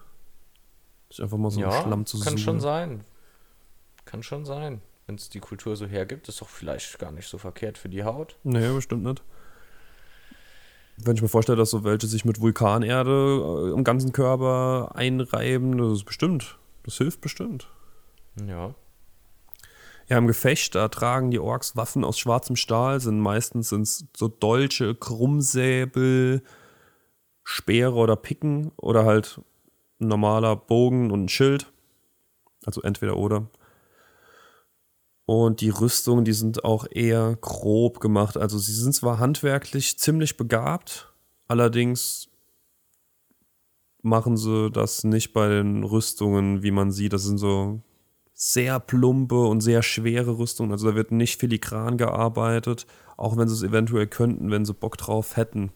Sich 1.10 1.24
einfach 1.24 1.38
mal 1.38 1.50
so 1.50 1.60
ja, 1.60 1.72
Schlamm 1.72 2.06
zu 2.06 2.20
Kann 2.20 2.34
suchen. 2.34 2.38
schon 2.38 2.60
sein. 2.60 3.04
Kann 4.06 4.22
schon 4.22 4.46
sein. 4.46 4.82
Wenn 5.08 5.15
es 5.15 5.30
die 5.30 5.39
Kultur 5.39 5.76
so 5.76 5.88
hergibt, 5.88 6.30
ist 6.30 6.41
doch 6.41 6.50
vielleicht 6.50 7.00
gar 7.00 7.12
nicht 7.12 7.28
so 7.28 7.38
verkehrt 7.38 7.78
für 7.78 7.89
die 7.89 8.04
Haut. 8.04 8.38
Nee, 8.44 8.70
bestimmt 8.70 9.04
nicht. 9.04 9.24
Wenn 10.98 11.15
ich 11.15 11.22
mir 11.22 11.28
vorstelle, 11.28 11.58
dass 11.58 11.72
so 11.72 11.84
welche 11.84 12.08
sich 12.08 12.26
mit 12.26 12.39
Vulkanerde 12.39 13.70
äh, 13.70 13.74
im 13.74 13.84
ganzen 13.84 14.13
Körper 14.13 14.91
einreiben, 14.96 15.78
das 15.78 15.94
ist 15.94 16.06
bestimmt. 16.06 16.58
Das 16.86 16.98
hilft 16.98 17.19
bestimmt. 17.19 17.67
Ja. 18.48 18.76
Ja, 20.08 20.19
im 20.19 20.28
Gefecht, 20.28 20.76
da 20.76 20.88
tragen 20.88 21.32
die 21.32 21.39
Orks 21.39 21.76
Waffen 21.76 22.04
aus 22.04 22.19
schwarzem 22.19 22.56
Stahl, 22.56 23.00
sind 23.00 23.19
meistens 23.19 23.69
sind's 23.69 24.06
so 24.15 24.28
Dolche, 24.28 24.93
Krummsäbel, 24.93 26.43
Speere 27.43 27.95
oder 27.95 28.15
Picken 28.15 28.71
oder 28.78 29.06
halt 29.06 29.41
ein 30.00 30.08
normaler 30.08 30.56
Bogen 30.56 31.10
und 31.10 31.26
ein 31.26 31.30
Schild. 31.30 31.71
Also 32.65 32.82
entweder 32.84 33.17
oder. 33.17 33.48
Und 35.26 35.62
die 35.62 35.69
Rüstungen, 35.69 36.24
die 36.24 36.34
sind 36.34 36.63
auch 36.63 36.86
eher 36.89 37.36
grob 37.41 38.00
gemacht. 38.00 38.38
Also 38.38 38.60
sie 38.60 38.74
sind 38.74 38.93
zwar 38.93 39.17
handwerklich 39.17 39.98
ziemlich 39.98 40.38
begabt, 40.38 41.12
allerdings 41.48 42.28
machen 44.06 44.38
sie 44.38 44.70
das 44.72 45.04
nicht 45.04 45.34
bei 45.34 45.50
den 45.50 45.84
Rüstungen, 45.84 46.63
wie 46.63 46.72
man 46.72 46.91
sieht. 46.91 47.12
Das 47.12 47.24
sind 47.24 47.39
so 47.39 47.82
sehr 48.34 48.80
plumpe 48.80 49.48
und 49.48 49.62
sehr 49.62 49.82
schwere 49.82 50.38
Rüstungen. 50.38 50.72
Also 50.72 50.89
da 50.89 50.96
wird 50.96 51.12
nicht 51.12 51.39
filigran 51.39 51.98
gearbeitet, 51.98 52.86
auch 53.18 53.36
wenn 53.36 53.48
sie 53.48 53.56
es 53.56 53.63
eventuell 53.63 54.08
könnten, 54.08 54.52
wenn 54.52 54.65
sie 54.65 54.74
Bock 54.74 54.98
drauf 54.98 55.38
hätten. 55.38 55.72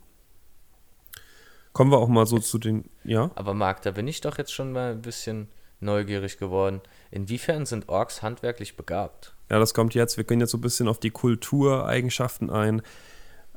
Kommen 1.74 1.92
wir 1.92 1.98
auch 1.98 2.08
mal 2.08 2.26
so 2.26 2.40
zu 2.40 2.58
den, 2.58 2.90
ja? 3.04 3.32
Aber 3.36 3.54
Marc, 3.54 3.82
da 3.82 3.92
bin 3.92 4.08
ich 4.08 4.22
doch 4.22 4.38
jetzt 4.38 4.54
schon 4.54 4.72
mal 4.72 4.92
ein 4.92 5.02
bisschen 5.02 5.48
neugierig 5.80 6.38
geworden. 6.38 6.82
Inwiefern 7.12 7.66
sind 7.66 7.90
Orks 7.90 8.22
handwerklich 8.22 8.76
begabt? 8.76 9.34
Ja, 9.50 9.60
das 9.60 9.74
kommt 9.74 9.96
jetzt. 9.96 10.18
Wir 10.18 10.24
gehen 10.24 10.40
jetzt 10.40 10.52
so 10.52 10.58
ein 10.58 10.62
bisschen 10.62 10.88
auf 10.88 11.00
die 11.00 11.12
Kultureigenschaften 11.12 12.50
ein. 12.50 12.82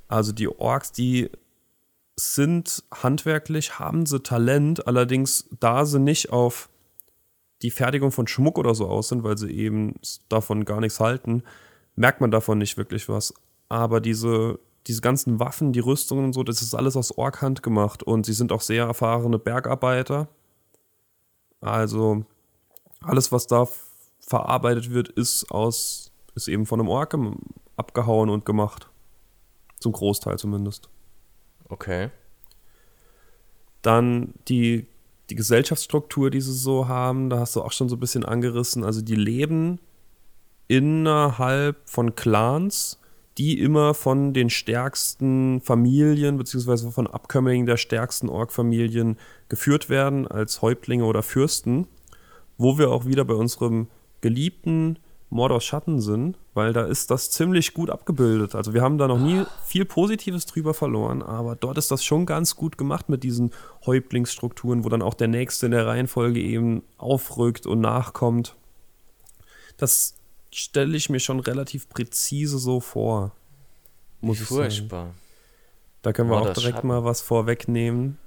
Also 0.08 0.32
die 0.32 0.48
Orks, 0.48 0.92
die 0.92 1.30
sind 2.16 2.85
handwerklich, 2.92 3.79
haben 3.79 4.07
sie 4.07 4.20
Talent, 4.20 4.87
allerdings 4.87 5.48
da 5.61 5.85
sie 5.87 5.98
nicht 5.98 6.31
auf 6.31 6.68
die 7.62 7.70
Fertigung 7.70 8.11
von 8.11 8.27
Schmuck 8.27 8.59
oder 8.59 8.75
so 8.75 8.88
aus 8.88 9.09
sind, 9.09 9.22
weil 9.22 9.38
sie 9.38 9.51
eben 9.51 9.94
davon 10.29 10.64
gar 10.64 10.81
nichts 10.81 11.01
halten, 11.01 11.42
merkt 11.94 12.20
man 12.20 12.31
davon 12.31 12.59
nicht 12.59 12.77
wirklich 12.77 13.09
was. 13.09 13.33
Aber 13.68 14.01
diese, 14.01 14.59
diese 14.87 15.01
ganzen 15.01 15.38
Waffen, 15.40 15.72
die 15.72 15.81
Rüstungen 15.81 16.27
und 16.27 16.33
so, 16.33 16.42
das 16.42 16.61
ist 16.61 16.75
alles 16.75 16.96
aus 16.96 17.16
Ork-Hand 17.16 17.62
gemacht 17.62 18.03
und 18.03 18.27
sie 18.27 18.33
sind 18.33 18.53
auch 18.53 18.61
sehr 18.61 18.85
erfahrene 18.85 19.38
Bergarbeiter. 19.38 20.29
Also 21.61 22.25
alles, 23.01 23.31
was 23.33 23.46
da 23.46 23.68
verarbeitet 24.20 24.90
wird, 24.90 25.09
ist 25.09 25.51
aus, 25.51 26.12
ist 26.35 26.48
eben 26.48 26.66
von 26.66 26.81
einem 26.81 26.88
Ork 26.88 27.16
abgehauen 27.77 28.29
und 28.29 28.44
gemacht. 28.44 28.88
Zum 29.79 29.92
Großteil 29.92 30.38
zumindest. 30.38 30.88
Okay. 31.72 32.11
Dann 33.80 34.35
die, 34.46 34.87
die 35.30 35.35
Gesellschaftsstruktur, 35.35 36.30
die 36.30 36.42
sie 36.42 36.52
so 36.52 36.87
haben, 36.87 37.30
da 37.30 37.38
hast 37.38 37.56
du 37.56 37.62
auch 37.62 37.72
schon 37.72 37.88
so 37.88 37.96
ein 37.96 38.00
bisschen 38.00 38.26
angerissen. 38.26 38.85
Also 38.85 39.00
die 39.00 39.14
leben 39.14 39.80
innerhalb 40.68 41.88
von 41.88 42.14
Clans, 42.14 43.00
die 43.38 43.58
immer 43.58 43.94
von 43.94 44.35
den 44.35 44.50
stärksten 44.50 45.62
Familien 45.62 46.37
beziehungsweise 46.37 46.90
von 46.90 47.06
Abkömmlingen 47.06 47.66
der 47.66 47.78
stärksten 47.78 48.28
Ork-Familien 48.28 49.16
geführt 49.48 49.88
werden 49.88 50.26
als 50.28 50.61
Häuptlinge 50.61 51.06
oder 51.06 51.22
Fürsten, 51.22 51.87
wo 52.58 52.76
wir 52.76 52.90
auch 52.90 53.06
wieder 53.06 53.24
bei 53.24 53.35
unserem 53.35 53.88
geliebten 54.20 54.98
Mordors 55.32 55.64
Schatten 55.64 55.98
sind, 56.02 56.36
weil 56.52 56.74
da 56.74 56.84
ist 56.84 57.10
das 57.10 57.30
ziemlich 57.30 57.72
gut 57.72 57.88
abgebildet. 57.88 58.54
Also 58.54 58.74
wir 58.74 58.82
haben 58.82 58.98
da 58.98 59.08
noch 59.08 59.18
nie 59.18 59.44
viel 59.64 59.86
Positives 59.86 60.44
drüber 60.44 60.74
verloren, 60.74 61.22
aber 61.22 61.56
dort 61.56 61.78
ist 61.78 61.90
das 61.90 62.04
schon 62.04 62.26
ganz 62.26 62.54
gut 62.54 62.76
gemacht 62.76 63.08
mit 63.08 63.24
diesen 63.24 63.50
Häuptlingsstrukturen, 63.86 64.84
wo 64.84 64.90
dann 64.90 65.00
auch 65.00 65.14
der 65.14 65.28
Nächste 65.28 65.66
in 65.66 65.72
der 65.72 65.86
Reihenfolge 65.86 66.38
eben 66.38 66.82
aufrückt 66.98 67.66
und 67.66 67.80
nachkommt. 67.80 68.56
Das 69.78 70.16
stelle 70.52 70.94
ich 70.98 71.08
mir 71.08 71.18
schon 71.18 71.40
relativ 71.40 71.88
präzise 71.88 72.58
so 72.58 72.80
vor. 72.80 73.32
Muss 74.20 74.38
Wie 74.38 74.44
furchtbar. 74.44 75.14
Da 76.02 76.12
können 76.12 76.28
wir 76.28 76.36
Mordors 76.36 76.58
auch 76.58 76.60
direkt 76.60 76.76
Schatten. 76.76 76.88
mal 76.88 77.04
was 77.04 77.22
vorwegnehmen. 77.22 78.18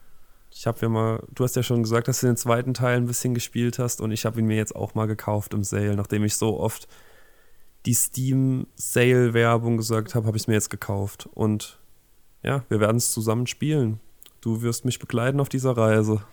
Ich 0.58 0.66
habe 0.68 0.80
ja 0.80 0.88
mal, 0.88 1.22
du 1.34 1.44
hast 1.44 1.58
ja 1.58 1.64
schon 1.64 1.84
gesagt, 1.84 2.08
dass 2.08 2.22
du 2.22 2.28
den 2.28 2.38
zweiten 2.38 2.74
Teil 2.74 2.96
ein 2.96 3.08
bisschen 3.08 3.34
gespielt 3.34 3.78
hast 3.78 4.00
und 4.00 4.12
ich 4.12 4.26
habe 4.26 4.40
ihn 4.40 4.46
mir 4.46 4.56
jetzt 4.56 4.74
auch 4.74 4.96
mal 4.96 5.06
gekauft 5.06 5.54
im 5.54 5.66
Sale, 5.66 5.98
nachdem 5.98 6.24
ich 6.24 6.38
so 6.38 6.58
oft 6.58 6.88
die 7.86 7.94
Steam-Sale-Werbung 7.94 9.76
gesagt 9.76 10.16
habe, 10.16 10.26
habe 10.28 10.38
ich 10.38 10.44
es 10.44 10.48
mir 10.48 10.54
jetzt 10.54 10.70
gekauft. 10.70 11.28
Und 11.34 11.78
ja, 12.42 12.64
wir 12.70 12.80
werden 12.80 12.96
es 12.96 13.12
zusammen 13.12 13.48
spielen. 13.48 14.00
Du 14.40 14.62
wirst 14.62 14.86
mich 14.86 14.98
begleiten 14.98 15.42
auf 15.42 15.50
dieser 15.50 15.76
Reise. 15.76 16.24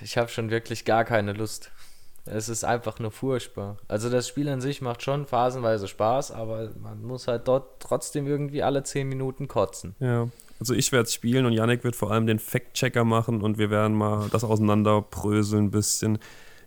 Ich 0.00 0.16
habe 0.16 0.28
schon 0.28 0.50
wirklich 0.50 0.84
gar 0.84 1.04
keine 1.04 1.32
Lust. 1.32 1.72
Es 2.26 2.48
ist 2.48 2.64
einfach 2.64 3.00
nur 3.00 3.10
furchtbar. 3.10 3.76
Also 3.88 4.08
das 4.08 4.28
Spiel 4.28 4.48
an 4.48 4.60
sich 4.60 4.80
macht 4.80 5.02
schon 5.02 5.26
phasenweise 5.26 5.88
Spaß, 5.88 6.30
aber 6.30 6.70
man 6.80 7.02
muss 7.02 7.26
halt 7.26 7.48
dort 7.48 7.82
trotzdem 7.82 8.28
irgendwie 8.28 8.62
alle 8.62 8.84
10 8.84 9.08
Minuten 9.08 9.48
kotzen. 9.48 9.96
Ja, 9.98 10.28
also 10.60 10.74
ich 10.74 10.92
werde 10.92 11.04
es 11.04 11.14
spielen 11.14 11.46
und 11.46 11.52
Yannick 11.52 11.84
wird 11.84 11.96
vor 11.96 12.10
allem 12.10 12.26
den 12.26 12.38
Fact-Checker 12.38 13.04
machen 13.04 13.42
und 13.42 13.58
wir 13.58 13.70
werden 13.70 13.96
mal 13.96 14.28
das 14.30 14.44
auseinanderbröseln 14.44 15.66
ein 15.66 15.70
bisschen, 15.70 16.18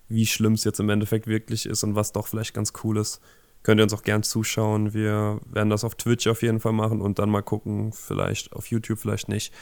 wie 0.07 0.25
schlimm 0.25 0.53
es 0.53 0.63
jetzt 0.63 0.79
im 0.79 0.89
Endeffekt 0.89 1.27
wirklich 1.27 1.65
ist 1.65 1.83
und 1.83 1.95
was 1.95 2.11
doch 2.11 2.27
vielleicht 2.27 2.53
ganz 2.53 2.73
cool 2.83 2.97
ist. 2.97 3.21
könnt 3.63 3.81
ihr 3.81 3.83
uns 3.83 3.93
auch 3.93 4.03
gern 4.03 4.23
zuschauen. 4.23 4.93
Wir 4.93 5.41
werden 5.45 5.69
das 5.69 5.83
auf 5.83 5.95
Twitch 5.95 6.27
auf 6.27 6.41
jeden 6.41 6.59
Fall 6.59 6.73
machen 6.73 7.01
und 7.01 7.19
dann 7.19 7.29
mal 7.29 7.41
gucken, 7.41 7.91
vielleicht 7.91 8.53
auf 8.53 8.67
YouTube, 8.67 8.99
vielleicht 8.99 9.27
nicht. 9.29 9.53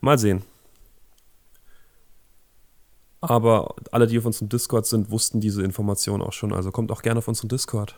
Mal 0.00 0.18
sehen. 0.18 0.42
Aber 3.20 3.76
alle, 3.92 4.06
die 4.06 4.18
auf 4.18 4.24
unserem 4.24 4.48
Discord 4.48 4.86
sind, 4.86 5.10
wussten 5.10 5.40
diese 5.40 5.62
Information 5.62 6.22
auch 6.22 6.32
schon. 6.32 6.52
Also 6.52 6.72
kommt 6.72 6.90
auch 6.90 7.02
gerne 7.02 7.18
auf 7.18 7.28
unseren 7.28 7.48
Discord. 7.48 7.94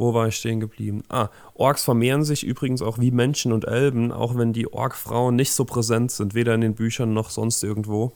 Wo 0.00 0.14
war 0.14 0.28
ich 0.28 0.36
stehen 0.36 0.60
geblieben? 0.60 1.02
Ah, 1.10 1.28
Orks 1.52 1.84
vermehren 1.84 2.24
sich 2.24 2.42
übrigens 2.42 2.80
auch 2.80 2.98
wie 2.98 3.10
Menschen 3.10 3.52
und 3.52 3.66
Elben, 3.66 4.12
auch 4.12 4.34
wenn 4.34 4.54
die 4.54 4.72
Ork-Frauen 4.72 5.36
nicht 5.36 5.52
so 5.52 5.66
präsent 5.66 6.10
sind, 6.10 6.32
weder 6.32 6.54
in 6.54 6.62
den 6.62 6.74
Büchern 6.74 7.12
noch 7.12 7.28
sonst 7.28 7.62
irgendwo. 7.62 8.10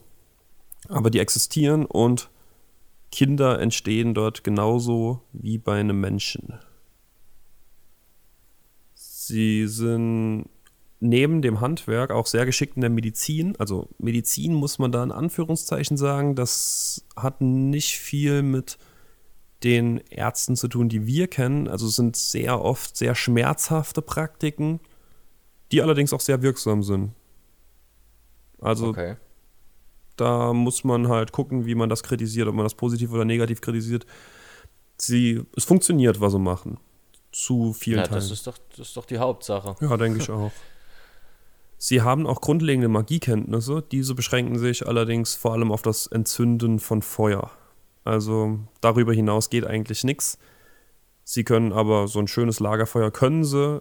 Aber 0.89 1.11
die 1.11 1.19
existieren 1.19 1.85
und 1.85 2.31
Kinder 3.13 3.61
entstehen 3.61 4.15
dort 4.15 4.45
genauso 4.45 5.21
wie 5.35 5.59
bei 5.59 5.79
einem 5.79 6.01
Menschen. 6.01 6.59
Sie 8.95 9.67
sind 9.67 10.49
neben 11.01 11.43
dem 11.43 11.61
Handwerk 11.61 12.13
auch 12.13 12.27
sehr 12.27 12.47
geschickt 12.47 12.77
in 12.77 12.81
der 12.81 12.89
Medizin. 12.89 13.57
Also 13.59 13.91
Medizin 13.99 14.55
muss 14.55 14.79
man 14.79 14.91
da 14.91 15.05
in 15.05 15.13
Anführungszeichen 15.13 15.99
sagen, 15.99 16.35
das 16.35 17.05
hat 17.15 17.43
nicht 17.43 17.99
viel 17.99 18.41
mit 18.41 18.79
den 19.63 19.99
Ärzten 20.11 20.57
zu 20.57 20.69
tun, 20.69 20.89
die 20.89 21.07
wir 21.07 21.29
kennen. 21.29 21.69
Also 21.69 21.87
es 21.87 21.97
sind 21.97 22.17
sehr 22.17 22.61
oft 22.61 22.97
sehr 22.97 23.15
schmerzhafte 23.15 24.03
Praktiken, 24.03 24.81
die 25.73 25.83
allerdings 25.83 26.13
auch 26.13 26.21
sehr 26.21 26.43
wirksam 26.43 26.83
sind. 26.83 27.13
Also 28.61 28.89
okay. 28.89 29.17
da 30.17 30.53
muss 30.53 30.85
man 30.85 31.09
halt 31.09 31.33
gucken, 31.33 31.67
wie 31.67 31.75
man 31.75 31.89
das 31.89 32.03
kritisiert, 32.03 32.49
ob 32.49 32.55
man 32.55 32.65
das 32.65 32.75
positiv 32.75 33.13
oder 33.13 33.25
negativ 33.25 33.61
kritisiert. 33.61 34.07
Sie, 34.97 35.43
es 35.57 35.65
funktioniert, 35.65 36.21
was 36.21 36.33
sie 36.33 36.39
machen. 36.39 36.79
Zu 37.33 37.73
vielen 37.73 37.99
ja, 37.99 38.05
Teilen. 38.05 38.21
Das 38.21 38.31
ist, 38.31 38.47
doch, 38.47 38.57
das 38.71 38.89
ist 38.89 38.97
doch 38.97 39.07
die 39.07 39.19
Hauptsache. 39.19 39.75
Ja, 39.81 39.97
denke 39.97 40.21
ich 40.21 40.31
auch. 40.31 40.53
Sie 41.77 42.01
haben 42.01 42.27
auch 42.27 42.41
grundlegende 42.41 42.89
Magiekenntnisse. 42.89 43.83
Diese 43.91 44.15
beschränken 44.15 44.59
sich 44.59 44.87
allerdings 44.87 45.35
vor 45.35 45.53
allem 45.53 45.73
auf 45.73 45.83
das 45.83 46.07
Entzünden 46.07 46.79
von 46.79 47.03
Feuer. 47.03 47.51
Also 48.05 48.61
darüber 48.81 49.13
hinaus 49.13 49.51
geht 49.51 49.67
eigentlich 49.67 50.05
nichts. 50.05 50.39
Sie 51.25 51.43
können 51.43 51.73
aber 51.73 52.07
so 52.07 52.19
ein 52.19 52.29
schönes 52.29 52.61
Lagerfeuer 52.61 53.11
können 53.11 53.45
sie 53.45 53.81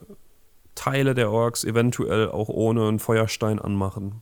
Teile 0.75 1.13
der 1.13 1.29
Orks 1.29 1.63
eventuell 1.63 2.29
auch 2.29 2.49
ohne 2.49 2.88
einen 2.88 2.99
Feuerstein 2.99 3.59
anmachen. 3.59 4.21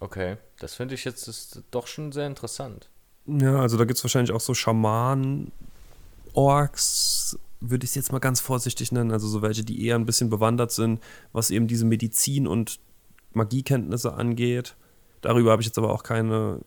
Okay, 0.00 0.38
das 0.58 0.74
finde 0.74 0.94
ich 0.94 1.04
jetzt 1.04 1.28
ist 1.28 1.62
doch 1.70 1.86
schon 1.86 2.12
sehr 2.12 2.26
interessant. 2.26 2.88
Ja, 3.26 3.60
also 3.60 3.76
da 3.76 3.84
gibt 3.84 3.98
es 3.98 4.04
wahrscheinlich 4.04 4.32
auch 4.32 4.40
so 4.40 4.54
Schamanen-Orks, 4.54 7.38
würde 7.60 7.84
ich 7.84 7.90
es 7.90 7.94
jetzt 7.94 8.10
mal 8.10 8.18
ganz 8.18 8.40
vorsichtig 8.40 8.90
nennen, 8.90 9.12
also 9.12 9.28
so 9.28 9.42
welche, 9.42 9.64
die 9.64 9.86
eher 9.86 9.94
ein 9.94 10.06
bisschen 10.06 10.28
bewandert 10.30 10.72
sind, 10.72 11.00
was 11.32 11.50
eben 11.50 11.68
diese 11.68 11.84
Medizin- 11.84 12.48
und 12.48 12.80
Magiekenntnisse 13.32 14.14
angeht. 14.14 14.74
Darüber 15.20 15.52
habe 15.52 15.62
ich 15.62 15.66
jetzt 15.66 15.78
aber 15.78 15.92
auch 15.92 16.02
keine 16.02 16.58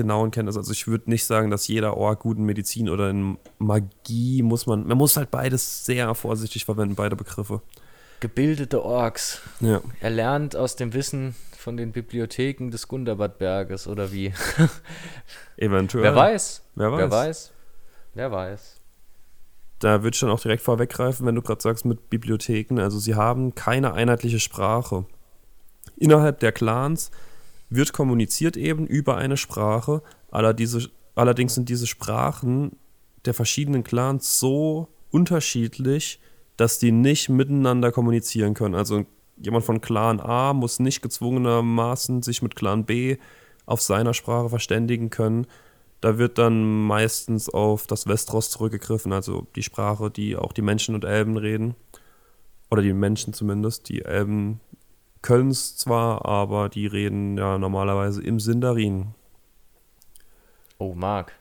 genauen 0.00 0.30
Kenntnis. 0.30 0.56
Also 0.56 0.72
ich 0.72 0.86
würde 0.86 1.10
nicht 1.10 1.24
sagen, 1.24 1.50
dass 1.50 1.68
jeder 1.68 1.96
Ork 1.96 2.20
guten 2.20 2.44
Medizin 2.44 2.88
oder 2.88 3.10
in 3.10 3.38
Magie 3.58 4.42
muss 4.42 4.66
man. 4.66 4.86
Man 4.86 4.98
muss 4.98 5.16
halt 5.16 5.30
beides 5.30 5.84
sehr 5.84 6.14
vorsichtig 6.14 6.64
verwenden, 6.64 6.94
beide 6.94 7.16
Begriffe. 7.16 7.60
Gebildete 8.20 8.82
Orks. 8.82 9.40
Ja. 9.60 9.80
Er 10.00 10.10
lernt 10.10 10.56
aus 10.56 10.76
dem 10.76 10.92
Wissen 10.92 11.34
von 11.56 11.76
den 11.76 11.92
Bibliotheken 11.92 12.70
des 12.70 12.88
Gundabad-Berges 12.88 13.86
oder 13.86 14.12
wie? 14.12 14.32
Eventuell. 15.56 16.04
Wer 16.04 16.16
weiß? 16.16 16.62
Wer 16.74 16.92
weiß? 16.92 16.98
Wer 17.00 17.10
weiß? 17.10 17.52
Wer 18.14 18.32
weiß? 18.32 18.76
Da 19.78 20.02
würde 20.02 20.14
ich 20.14 20.20
dann 20.20 20.30
auch 20.30 20.40
direkt 20.40 20.62
vorweggreifen, 20.62 21.26
wenn 21.26 21.34
du 21.34 21.42
gerade 21.42 21.62
sagst 21.62 21.86
mit 21.86 22.10
Bibliotheken. 22.10 22.78
Also 22.78 22.98
sie 22.98 23.14
haben 23.14 23.54
keine 23.54 23.94
einheitliche 23.94 24.40
Sprache. 24.40 25.06
Innerhalb 25.96 26.40
der 26.40 26.52
Clans 26.52 27.10
wird 27.70 27.92
kommuniziert 27.92 28.56
eben 28.56 28.86
über 28.86 29.16
eine 29.16 29.36
Sprache. 29.36 30.02
allerdings 30.30 31.54
sind 31.54 31.68
diese 31.68 31.86
Sprachen 31.86 32.76
der 33.24 33.34
verschiedenen 33.34 33.84
Clans 33.84 34.38
so 34.38 34.88
unterschiedlich, 35.10 36.20
dass 36.56 36.78
die 36.78 36.92
nicht 36.92 37.28
miteinander 37.28 37.92
kommunizieren 37.92 38.54
können. 38.54 38.74
Also 38.74 39.06
jemand 39.36 39.64
von 39.64 39.80
Clan 39.80 40.20
A 40.20 40.52
muss 40.52 40.80
nicht 40.80 41.00
gezwungenermaßen 41.00 42.22
sich 42.22 42.42
mit 42.42 42.56
Clan 42.56 42.84
B 42.84 43.16
auf 43.66 43.80
seiner 43.80 44.14
Sprache 44.14 44.48
verständigen 44.48 45.10
können. 45.10 45.46
Da 46.00 46.18
wird 46.18 46.38
dann 46.38 46.86
meistens 46.86 47.48
auf 47.48 47.86
das 47.86 48.06
Westros 48.06 48.50
zurückgegriffen, 48.50 49.12
also 49.12 49.46
die 49.54 49.62
Sprache, 49.62 50.10
die 50.10 50.36
auch 50.36 50.52
die 50.52 50.62
Menschen 50.62 50.94
und 50.94 51.04
Elben 51.04 51.36
reden. 51.36 51.74
Oder 52.70 52.82
die 52.82 52.92
Menschen 52.92 53.32
zumindest. 53.32 53.88
Die 53.88 54.02
Elben 54.02 54.60
können 55.22 55.50
es 55.50 55.76
zwar, 55.76 56.24
aber 56.24 56.68
die 56.68 56.86
reden 56.86 57.36
ja 57.36 57.58
normalerweise 57.58 58.22
im 58.22 58.40
Sindarin. 58.40 59.14
Oh, 60.78 60.94
Marc. 60.94 61.32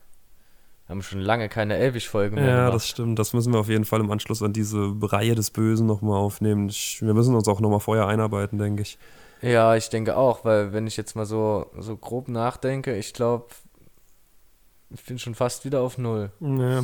Wir 0.85 0.95
haben 0.95 1.01
schon 1.03 1.21
lange 1.21 1.49
keine 1.49 1.77
Elvisch-Folgen 1.77 2.35
mehr. 2.35 2.45
Ja, 2.47 2.57
gemacht. 2.57 2.73
das 2.75 2.87
stimmt. 2.87 3.19
Das 3.19 3.33
müssen 3.33 3.53
wir 3.53 3.59
auf 3.59 3.69
jeden 3.69 3.85
Fall 3.85 3.99
im 3.99 4.11
Anschluss 4.11 4.41
an 4.41 4.53
diese 4.53 4.91
Reihe 5.01 5.35
des 5.35 5.51
Bösen 5.51 5.85
nochmal 5.85 6.17
aufnehmen. 6.17 6.69
wir 6.69 7.13
müssen 7.13 7.35
uns 7.35 7.47
auch 7.47 7.59
nochmal 7.59 7.79
vorher 7.79 8.07
einarbeiten, 8.07 8.57
denke 8.57 8.81
ich. 8.81 8.97
Ja, 9.41 9.75
ich 9.75 9.89
denke 9.89 10.17
auch, 10.17 10.43
weil 10.43 10.73
wenn 10.73 10.87
ich 10.87 10.97
jetzt 10.97 11.15
mal 11.15 11.25
so, 11.25 11.67
so 11.77 11.95
grob 11.95 12.27
nachdenke, 12.27 12.97
ich 12.97 13.13
glaube, 13.13 13.45
ich 14.89 15.05
bin 15.05 15.19
schon 15.19 15.35
fast 15.35 15.63
wieder 15.63 15.81
auf 15.81 15.97
Null. 15.97 16.31
Ja. 16.39 16.83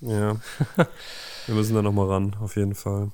Ja. 0.00 0.36
wir 1.46 1.54
müssen 1.54 1.74
da 1.74 1.82
nochmal 1.82 2.08
ran, 2.08 2.34
auf 2.40 2.56
jeden 2.56 2.74
Fall. 2.74 3.10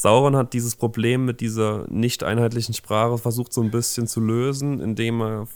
Sauron 0.00 0.36
hat 0.36 0.52
dieses 0.52 0.76
Problem 0.76 1.24
mit 1.24 1.40
dieser 1.40 1.84
nicht 1.90 2.22
einheitlichen 2.22 2.72
Sprache 2.72 3.18
versucht 3.18 3.52
so 3.52 3.60
ein 3.62 3.72
bisschen 3.72 4.06
zu 4.06 4.20
lösen, 4.20 4.78
indem 4.78 5.20
er 5.20 5.48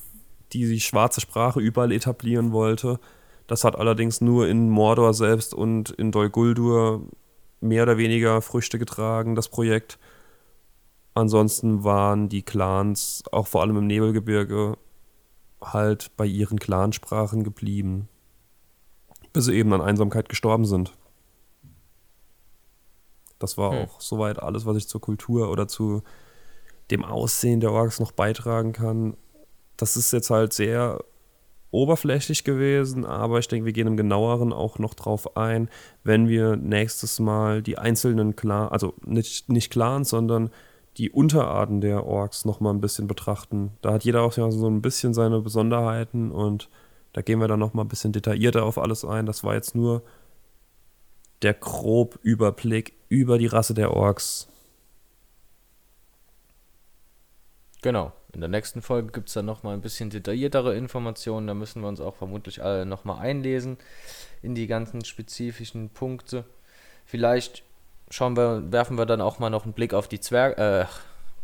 die 0.53 0.81
schwarze 0.81 1.21
Sprache 1.21 1.61
überall 1.61 1.93
etablieren 1.93 2.51
wollte. 2.51 2.99
Das 3.47 3.63
hat 3.63 3.77
allerdings 3.77 4.21
nur 4.21 4.49
in 4.49 4.69
Mordor 4.69 5.15
selbst 5.15 5.55
und 5.55 5.91
in 5.91 6.11
Dol 6.11 6.29
Guldur 6.29 7.07
mehr 7.61 7.85
oder 7.85 7.99
weniger 7.99 8.43
Früchte 8.43 8.81
getragen, 8.81 9.37
das 9.37 9.49
Projekt. 9.49 10.01
Ansonsten 11.15 11.85
waren 11.85 12.29
die 12.29 12.43
Clans, 12.43 13.23
auch 13.31 13.47
vor 13.47 13.61
allem 13.61 13.77
im 13.77 13.87
Nebelgebirge, 13.87 14.77
halt 15.63 16.11
bei 16.17 16.27
ihren 16.27 16.59
Clansprachen 16.59 17.45
geblieben. 17.45 18.09
Bis 19.33 19.45
sie 19.45 19.55
eben 19.55 19.73
an 19.73 19.83
Einsamkeit 19.83 20.29
gestorben 20.29 20.65
sind. 20.65 20.93
Das 23.43 23.59
war 23.59 23.73
hm. 23.73 23.79
auch 23.79 24.01
soweit 24.01 24.43
alles, 24.43 24.67
was 24.67 24.77
ich 24.77 24.89
zur 24.89 25.01
Kultur 25.01 25.51
oder 25.51 25.69
zu 25.69 26.03
dem 26.91 27.05
Aussehen 27.05 27.61
der 27.61 27.73
Orks 27.73 28.01
noch 28.01 28.13
beitragen 28.13 28.73
kann. 28.73 29.17
Das 29.77 29.97
ist 29.97 30.13
jetzt 30.13 30.31
halt 30.31 30.53
sehr 30.53 31.03
oberflächlich 31.71 32.45
gewesen, 32.45 33.07
aber 33.07 33.39
ich 33.39 33.49
denke, 33.49 33.65
wir 33.65 33.73
gehen 33.73 33.87
im 33.87 33.97
genaueren 33.97 34.53
auch 34.53 34.79
noch 34.79 34.93
drauf 34.93 35.37
ein, 35.37 35.71
wenn 36.05 36.29
wir 36.29 36.57
nächstes 36.57 37.19
Mal 37.19 37.63
die 37.63 37.79
einzelnen 37.79 38.37
Clans, 38.37 38.71
also 38.71 38.95
nicht, 39.05 39.49
nicht 39.49 39.73
Clans, 39.73 40.11
sondern 40.11 40.51
die 40.99 41.11
Unterarten 41.11 41.81
der 41.81 42.07
Orks 42.07 42.45
noch 42.45 42.61
mal 42.61 42.71
ein 42.71 42.83
bisschen 42.83 43.07
betrachten. 43.07 43.73
Da 43.81 43.95
hat 43.95 44.05
jeder 44.05 44.23
auch 44.23 44.33
so 44.33 44.69
ein 44.69 44.83
bisschen 44.83 45.15
seine 45.15 45.41
Besonderheiten 45.41 46.31
und 46.31 46.69
da 47.15 47.23
gehen 47.23 47.41
wir 47.41 47.49
dann 47.49 47.61
noch 47.61 47.73
mal 47.73 47.83
ein 47.83 47.89
bisschen 47.89 48.13
detaillierter 48.13 48.65
auf 48.65 48.77
alles 48.77 49.05
ein. 49.05 49.25
Das 49.25 49.43
war 49.43 49.55
jetzt 49.55 49.75
nur 49.75 50.03
der 51.43 51.55
grob 51.55 52.19
Überblick 52.23 52.95
über 53.09 53.39
die 53.39 53.47
Rasse 53.47 53.75
der 53.75 53.93
Orks. 53.93 54.49
Genau. 57.83 58.13
In 58.33 58.41
der 58.41 58.49
nächsten 58.49 58.81
Folge 58.81 59.13
gibt 59.13 59.29
es 59.29 59.35
dann 59.35 59.45
nochmal 59.45 59.75
ein 59.75 59.83
bisschen 59.83 60.09
detailliertere 60.09 60.75
Informationen. 60.75 61.47
Da 61.47 61.55
müssen 61.55 61.83
wir 61.83 61.89
uns 61.89 62.01
auch 62.01 62.15
vermutlich 62.15 62.63
alle 62.63 62.87
nochmal 62.87 63.21
einlesen 63.21 63.77
in 64.41 64.55
die 64.55 64.67
ganzen 64.67 65.05
spezifischen 65.05 65.91
Punkte. 65.91 66.45
Vielleicht 67.05 67.63
schauen 68.09 68.37
wir, 68.37 68.73
werfen 68.73 68.97
wir 68.97 69.05
dann 69.05 69.21
auch 69.21 69.39
mal 69.39 69.51
noch 69.51 69.65
einen 69.65 69.75
Blick 69.75 69.93
auf 69.93 70.09
die 70.09 70.21
Zwerg, 70.21 70.59
äh, 70.59 70.87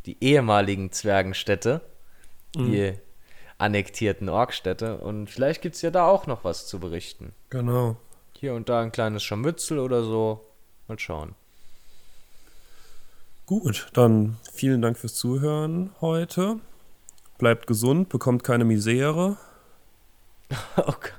die 0.06 0.16
ehemaligen 0.22 0.90
Zwergenstädte, 0.90 1.82
mhm. 2.56 2.72
die 2.72 2.94
annektierten 3.58 4.30
Orkstädte. 4.30 4.98
Und 4.98 5.28
vielleicht 5.28 5.61
gibt 5.61 5.74
es 5.74 5.82
ja 5.82 5.90
da 5.90 6.06
auch 6.06 6.26
noch 6.26 6.44
was 6.44 6.66
zu 6.66 6.78
berichten. 6.78 7.34
Genau. 7.50 7.96
Hier 8.40 8.55
und 8.55 8.68
da 8.68 8.83
ein 8.83 8.92
kleines 8.92 9.24
Scharmützel 9.24 9.81
oder 9.81 10.05
so. 10.05 10.40
Mal 10.87 10.96
schauen. 10.96 11.35
Gut, 13.46 13.88
dann 13.94 14.37
vielen 14.53 14.81
Dank 14.81 14.96
fürs 14.96 15.14
Zuhören 15.16 15.90
heute. 16.01 16.61
Bleibt 17.38 17.66
gesund, 17.66 18.09
bekommt 18.09 18.44
keine 18.44 18.64
Misere. 18.64 19.37
Okay. 20.77 21.12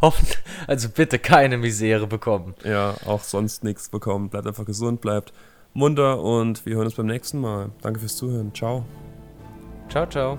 Hoffen, 0.00 0.28
also 0.66 0.88
bitte 0.88 1.18
keine 1.18 1.58
Misere 1.58 2.06
bekommen. 2.06 2.54
Ja, 2.64 2.94
auch 3.04 3.22
sonst 3.22 3.64
nichts 3.64 3.90
bekommen. 3.90 4.30
Bleibt 4.30 4.46
einfach 4.46 4.64
gesund, 4.64 5.02
bleibt 5.02 5.32
munter 5.74 6.20
und 6.20 6.64
wir 6.64 6.76
hören 6.76 6.86
uns 6.86 6.94
beim 6.94 7.06
nächsten 7.06 7.40
Mal. 7.40 7.70
Danke 7.82 8.00
fürs 8.00 8.16
Zuhören. 8.16 8.54
Ciao. 8.54 8.86
Ciao, 9.90 10.06
ciao. 10.06 10.38